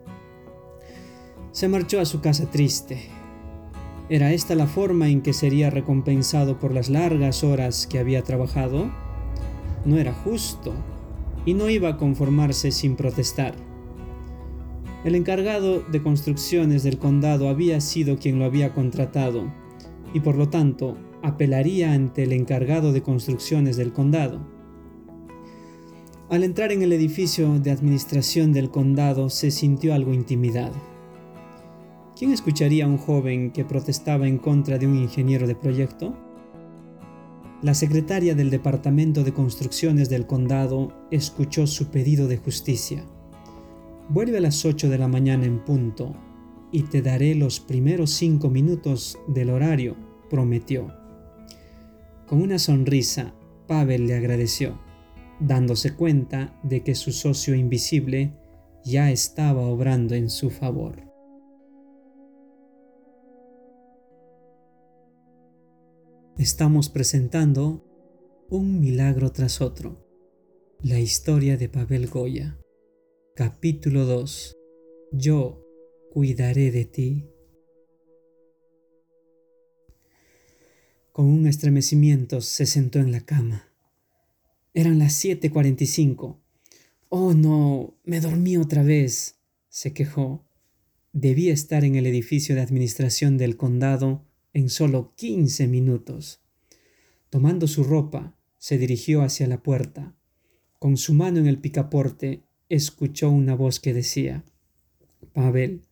Se 1.52 1.68
marchó 1.68 2.00
a 2.00 2.04
su 2.04 2.20
casa 2.20 2.50
triste, 2.50 3.08
¿Era 4.10 4.32
esta 4.32 4.54
la 4.54 4.66
forma 4.66 5.10
en 5.10 5.20
que 5.20 5.34
sería 5.34 5.68
recompensado 5.68 6.58
por 6.58 6.72
las 6.72 6.88
largas 6.88 7.44
horas 7.44 7.86
que 7.86 7.98
había 7.98 8.22
trabajado? 8.22 8.90
No 9.84 9.98
era 9.98 10.14
justo 10.14 10.72
y 11.44 11.52
no 11.52 11.68
iba 11.68 11.90
a 11.90 11.96
conformarse 11.98 12.70
sin 12.70 12.96
protestar. 12.96 13.54
El 15.04 15.14
encargado 15.14 15.80
de 15.80 16.02
construcciones 16.02 16.82
del 16.82 16.98
condado 16.98 17.50
había 17.50 17.82
sido 17.82 18.18
quien 18.18 18.38
lo 18.38 18.46
había 18.46 18.72
contratado 18.72 19.52
y 20.14 20.20
por 20.20 20.36
lo 20.36 20.48
tanto 20.48 20.96
apelaría 21.22 21.92
ante 21.92 22.22
el 22.22 22.32
encargado 22.32 22.94
de 22.94 23.02
construcciones 23.02 23.76
del 23.76 23.92
condado. 23.92 24.40
Al 26.30 26.44
entrar 26.44 26.72
en 26.72 26.80
el 26.80 26.94
edificio 26.94 27.58
de 27.58 27.72
administración 27.72 28.54
del 28.54 28.70
condado 28.70 29.28
se 29.28 29.50
sintió 29.50 29.92
algo 29.92 30.14
intimidado. 30.14 30.97
¿Quién 32.18 32.32
escucharía 32.32 32.84
a 32.84 32.88
un 32.88 32.98
joven 32.98 33.52
que 33.52 33.64
protestaba 33.64 34.26
en 34.26 34.38
contra 34.38 34.76
de 34.76 34.88
un 34.88 34.96
ingeniero 34.96 35.46
de 35.46 35.54
proyecto? 35.54 36.16
La 37.62 37.74
secretaria 37.74 38.34
del 38.34 38.50
Departamento 38.50 39.22
de 39.22 39.32
Construcciones 39.32 40.08
del 40.08 40.26
Condado 40.26 40.92
escuchó 41.12 41.68
su 41.68 41.90
pedido 41.92 42.26
de 42.26 42.38
justicia. 42.38 43.04
Vuelve 44.08 44.38
a 44.38 44.40
las 44.40 44.64
8 44.64 44.88
de 44.88 44.98
la 44.98 45.06
mañana 45.06 45.44
en 45.44 45.64
punto 45.64 46.16
y 46.72 46.82
te 46.82 47.02
daré 47.02 47.36
los 47.36 47.60
primeros 47.60 48.10
cinco 48.10 48.50
minutos 48.50 49.16
del 49.28 49.50
horario, 49.50 49.94
prometió. 50.28 50.92
Con 52.26 52.42
una 52.42 52.58
sonrisa, 52.58 53.32
Pavel 53.68 54.08
le 54.08 54.16
agradeció, 54.16 54.80
dándose 55.38 55.94
cuenta 55.94 56.58
de 56.64 56.82
que 56.82 56.96
su 56.96 57.12
socio 57.12 57.54
invisible 57.54 58.32
ya 58.84 59.12
estaba 59.12 59.60
obrando 59.60 60.16
en 60.16 60.28
su 60.30 60.50
favor. 60.50 61.07
Estamos 66.38 66.88
presentando 66.88 67.84
un 68.48 68.80
milagro 68.80 69.32
tras 69.32 69.60
otro. 69.60 70.06
La 70.80 71.00
historia 71.00 71.56
de 71.56 71.68
Pavel 71.68 72.06
Goya. 72.06 72.56
Capítulo 73.34 74.04
2. 74.04 74.56
Yo 75.10 75.66
cuidaré 76.12 76.70
de 76.70 76.84
ti. 76.84 77.28
Con 81.10 81.26
un 81.26 81.48
estremecimiento 81.48 82.40
se 82.40 82.66
sentó 82.66 83.00
en 83.00 83.10
la 83.10 83.22
cama. 83.22 83.72
Eran 84.74 85.00
las 85.00 85.14
7:45. 85.14 86.40
Oh, 87.08 87.34
no, 87.34 87.98
me 88.04 88.20
dormí 88.20 88.56
otra 88.56 88.84
vez, 88.84 89.40
se 89.68 89.92
quejó. 89.92 90.46
Debía 91.12 91.52
estar 91.52 91.84
en 91.84 91.96
el 91.96 92.06
edificio 92.06 92.54
de 92.54 92.60
administración 92.60 93.38
del 93.38 93.56
condado 93.56 94.27
en 94.52 94.68
solo 94.70 95.14
15 95.16 95.66
minutos. 95.68 96.42
Tomando 97.30 97.66
su 97.66 97.84
ropa, 97.84 98.36
se 98.58 98.78
dirigió 98.78 99.22
hacia 99.22 99.46
la 99.46 99.62
puerta. 99.62 100.14
Con 100.78 100.96
su 100.96 101.14
mano 101.14 101.38
en 101.38 101.46
el 101.46 101.58
picaporte, 101.58 102.44
escuchó 102.68 103.30
una 103.30 103.54
voz 103.54 103.80
que 103.80 103.94
decía, 103.94 104.44
Pavel, 105.32 105.86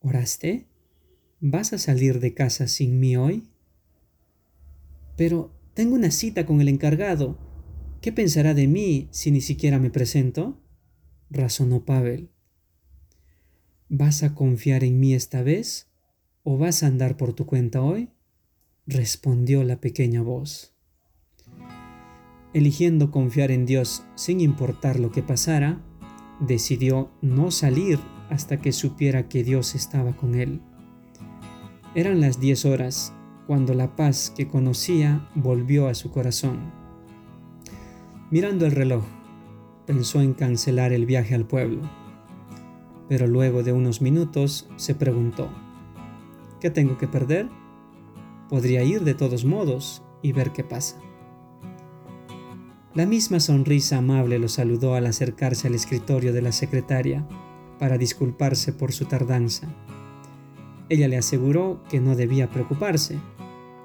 ¿oraste? 0.00 0.66
¿Vas 1.40 1.72
a 1.72 1.78
salir 1.78 2.20
de 2.20 2.34
casa 2.34 2.68
sin 2.68 2.98
mí 2.98 3.16
hoy? 3.16 3.48
Pero 5.16 5.52
tengo 5.74 5.94
una 5.94 6.10
cita 6.10 6.46
con 6.46 6.60
el 6.60 6.68
encargado. 6.68 7.38
¿Qué 8.00 8.12
pensará 8.12 8.54
de 8.54 8.66
mí 8.66 9.08
si 9.10 9.30
ni 9.30 9.40
siquiera 9.40 9.78
me 9.78 9.90
presento? 9.90 10.60
razonó 11.30 11.84
Pavel. 11.84 12.30
¿Vas 13.88 14.22
a 14.22 14.34
confiar 14.34 14.84
en 14.84 15.00
mí 15.00 15.14
esta 15.14 15.42
vez 15.42 15.87
o 16.50 16.56
vas 16.56 16.82
a 16.82 16.86
andar 16.86 17.18
por 17.18 17.34
tu 17.34 17.44
cuenta 17.44 17.82
hoy? 17.82 18.08
respondió 18.86 19.64
la 19.64 19.82
pequeña 19.82 20.22
voz. 20.22 20.72
Eligiendo 22.54 23.10
confiar 23.10 23.50
en 23.50 23.66
Dios 23.66 24.06
sin 24.14 24.40
importar 24.40 24.98
lo 24.98 25.12
que 25.12 25.22
pasara, 25.22 25.84
decidió 26.40 27.10
no 27.20 27.50
salir 27.50 27.98
hasta 28.30 28.62
que 28.62 28.72
supiera 28.72 29.28
que 29.28 29.44
Dios 29.44 29.74
estaba 29.74 30.16
con 30.16 30.36
él. 30.36 30.62
Eran 31.94 32.22
las 32.22 32.40
diez 32.40 32.64
horas 32.64 33.12
cuando 33.46 33.74
la 33.74 33.94
paz 33.94 34.32
que 34.34 34.48
conocía 34.48 35.28
volvió 35.34 35.86
a 35.86 35.92
su 35.92 36.10
corazón. 36.10 36.72
Mirando 38.30 38.64
el 38.64 38.72
reloj, 38.72 39.04
pensó 39.84 40.22
en 40.22 40.32
cancelar 40.32 40.94
el 40.94 41.04
viaje 41.04 41.34
al 41.34 41.46
pueblo, 41.46 41.82
pero 43.06 43.26
luego 43.26 43.62
de 43.62 43.74
unos 43.74 44.00
minutos 44.00 44.70
se 44.76 44.94
preguntó, 44.94 45.50
¿qué 46.60 46.70
tengo 46.70 46.98
que 46.98 47.08
perder? 47.08 47.48
Podría 48.48 48.82
ir 48.82 49.02
de 49.04 49.14
todos 49.14 49.44
modos 49.44 50.02
y 50.22 50.32
ver 50.32 50.52
qué 50.52 50.64
pasa. 50.64 51.00
La 52.94 53.06
misma 53.06 53.38
sonrisa 53.38 53.98
amable 53.98 54.38
lo 54.38 54.48
saludó 54.48 54.94
al 54.94 55.06
acercarse 55.06 55.68
al 55.68 55.74
escritorio 55.74 56.32
de 56.32 56.42
la 56.42 56.52
secretaria 56.52 57.26
para 57.78 57.98
disculparse 57.98 58.72
por 58.72 58.92
su 58.92 59.04
tardanza. 59.04 59.68
Ella 60.88 61.06
le 61.06 61.16
aseguró 61.16 61.82
que 61.90 62.00
no 62.00 62.16
debía 62.16 62.50
preocuparse, 62.50 63.18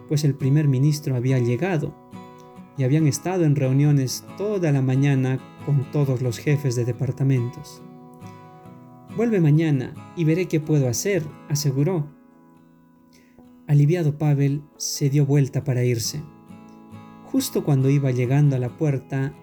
pues 0.08 0.24
el 0.24 0.36
primer 0.36 0.68
ministro 0.68 1.16
había 1.16 1.38
llegado 1.38 1.94
y 2.78 2.84
habían 2.84 3.08
estado 3.08 3.44
en 3.44 3.56
reuniones 3.56 4.26
toda 4.38 4.72
la 4.72 4.82
mañana 4.82 5.40
con 5.66 5.92
todos 5.92 6.22
los 6.22 6.40
jefes 6.40 6.76
de 6.76 6.86
departamentos. 6.86 7.84
Vuelve 9.16 9.40
mañana 9.40 9.94
y 10.16 10.24
veré 10.24 10.48
qué 10.48 10.60
puedo 10.60 10.88
hacer, 10.88 11.24
aseguró. 11.50 12.08
Aliviado 13.65 14.17
Pavel 14.17 14.62
se 14.76 15.10
dio 15.10 15.26
vuelta 15.26 15.63
para 15.63 15.86
irse. 15.86 16.21
Justo 17.26 17.63
cuando 17.63 17.89
iba 17.89 18.12
llegando 18.12 18.58
a 18.58 18.60
la 18.60 18.78
puerta, 18.78 19.34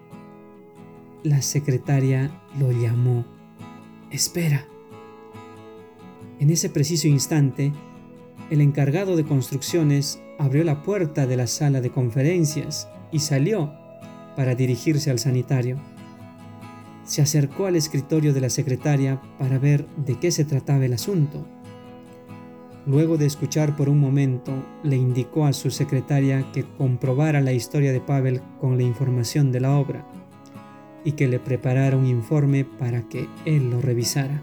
la 1.23 1.41
secretaria 1.41 2.31
lo 2.59 2.71
llamó. 2.71 3.25
Espera. 4.11 4.67
En 6.39 6.51
ese 6.51 6.69
preciso 6.69 7.07
instante, 7.07 7.73
el 8.51 8.61
encargado 8.61 9.15
de 9.15 9.23
construcciones 9.23 10.21
abrió 10.37 10.63
la 10.63 10.83
puerta 10.83 11.25
de 11.25 11.37
la 11.37 11.47
sala 11.47 11.81
de 11.81 11.89
conferencias 11.89 12.87
y 13.11 13.19
salió 13.19 13.73
para 14.35 14.53
dirigirse 14.53 15.09
al 15.09 15.17
sanitario. 15.17 15.77
Se 17.05 17.23
acercó 17.23 17.65
al 17.65 17.75
escritorio 17.75 18.33
de 18.33 18.41
la 18.41 18.51
secretaria 18.51 19.19
para 19.39 19.57
ver 19.57 19.87
de 19.97 20.19
qué 20.19 20.31
se 20.31 20.45
trataba 20.45 20.85
el 20.85 20.93
asunto. 20.93 21.45
Luego 22.87 23.17
de 23.17 23.27
escuchar 23.27 23.75
por 23.75 23.89
un 23.89 23.99
momento, 23.99 24.53
le 24.83 24.95
indicó 24.95 25.45
a 25.45 25.53
su 25.53 25.69
secretaria 25.69 26.51
que 26.51 26.63
comprobara 26.63 27.39
la 27.39 27.53
historia 27.53 27.91
de 27.91 28.01
Pavel 28.01 28.41
con 28.59 28.77
la 28.77 28.83
información 28.83 29.51
de 29.51 29.59
la 29.59 29.77
obra 29.77 30.07
y 31.05 31.11
que 31.11 31.27
le 31.27 31.39
preparara 31.39 31.95
un 31.95 32.07
informe 32.07 32.65
para 32.65 33.07
que 33.07 33.27
él 33.45 33.69
lo 33.69 33.81
revisara. 33.81 34.41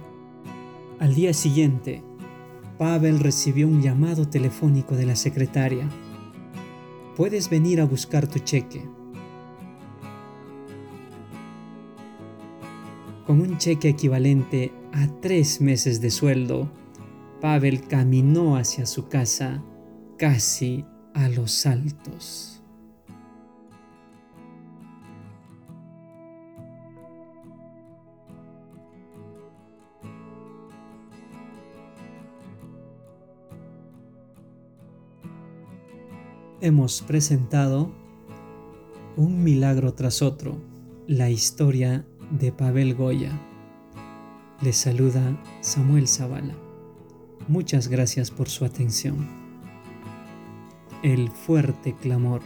Al 1.01 1.15
día 1.15 1.33
siguiente, 1.33 2.03
Pavel 2.79 3.19
recibió 3.19 3.67
un 3.67 3.83
llamado 3.83 4.29
telefónico 4.29 4.95
de 4.95 5.07
la 5.07 5.17
secretaria. 5.17 5.89
Puedes 7.17 7.51
venir 7.51 7.81
a 7.81 7.87
buscar 7.87 8.29
tu 8.29 8.39
cheque. 8.39 8.85
Con 13.27 13.41
un 13.41 13.59
cheque 13.59 13.89
equivalente 13.89 14.73
a 14.93 15.09
tres 15.21 15.61
meses 15.61 16.01
de 16.01 16.11
sueldo, 16.11 16.71
Pavel 17.41 17.87
caminó 17.87 18.57
hacia 18.57 18.87
su 18.87 19.09
casa 19.09 19.63
casi 20.17 20.85
a 21.15 21.29
los 21.29 21.53
saltos. 21.53 22.59
hemos 36.61 37.03
presentado 37.03 37.91
un 39.17 39.43
milagro 39.43 39.95
tras 39.95 40.23
otro, 40.23 40.59
la 41.07 41.31
historia 41.31 42.07
de 42.31 42.53
Pavel 42.53 42.95
Goya. 42.95 43.33
Les 44.61 44.77
saluda 44.77 45.41
Samuel 45.61 46.07
Zavala. 46.09 46.68
Muchas 47.49 47.89
gracias 47.89 48.31
por 48.31 48.51
su 48.51 48.67
atención. 48.67 49.27
El 51.03 51.31
fuerte 51.31 51.95
clamor. 51.95 52.43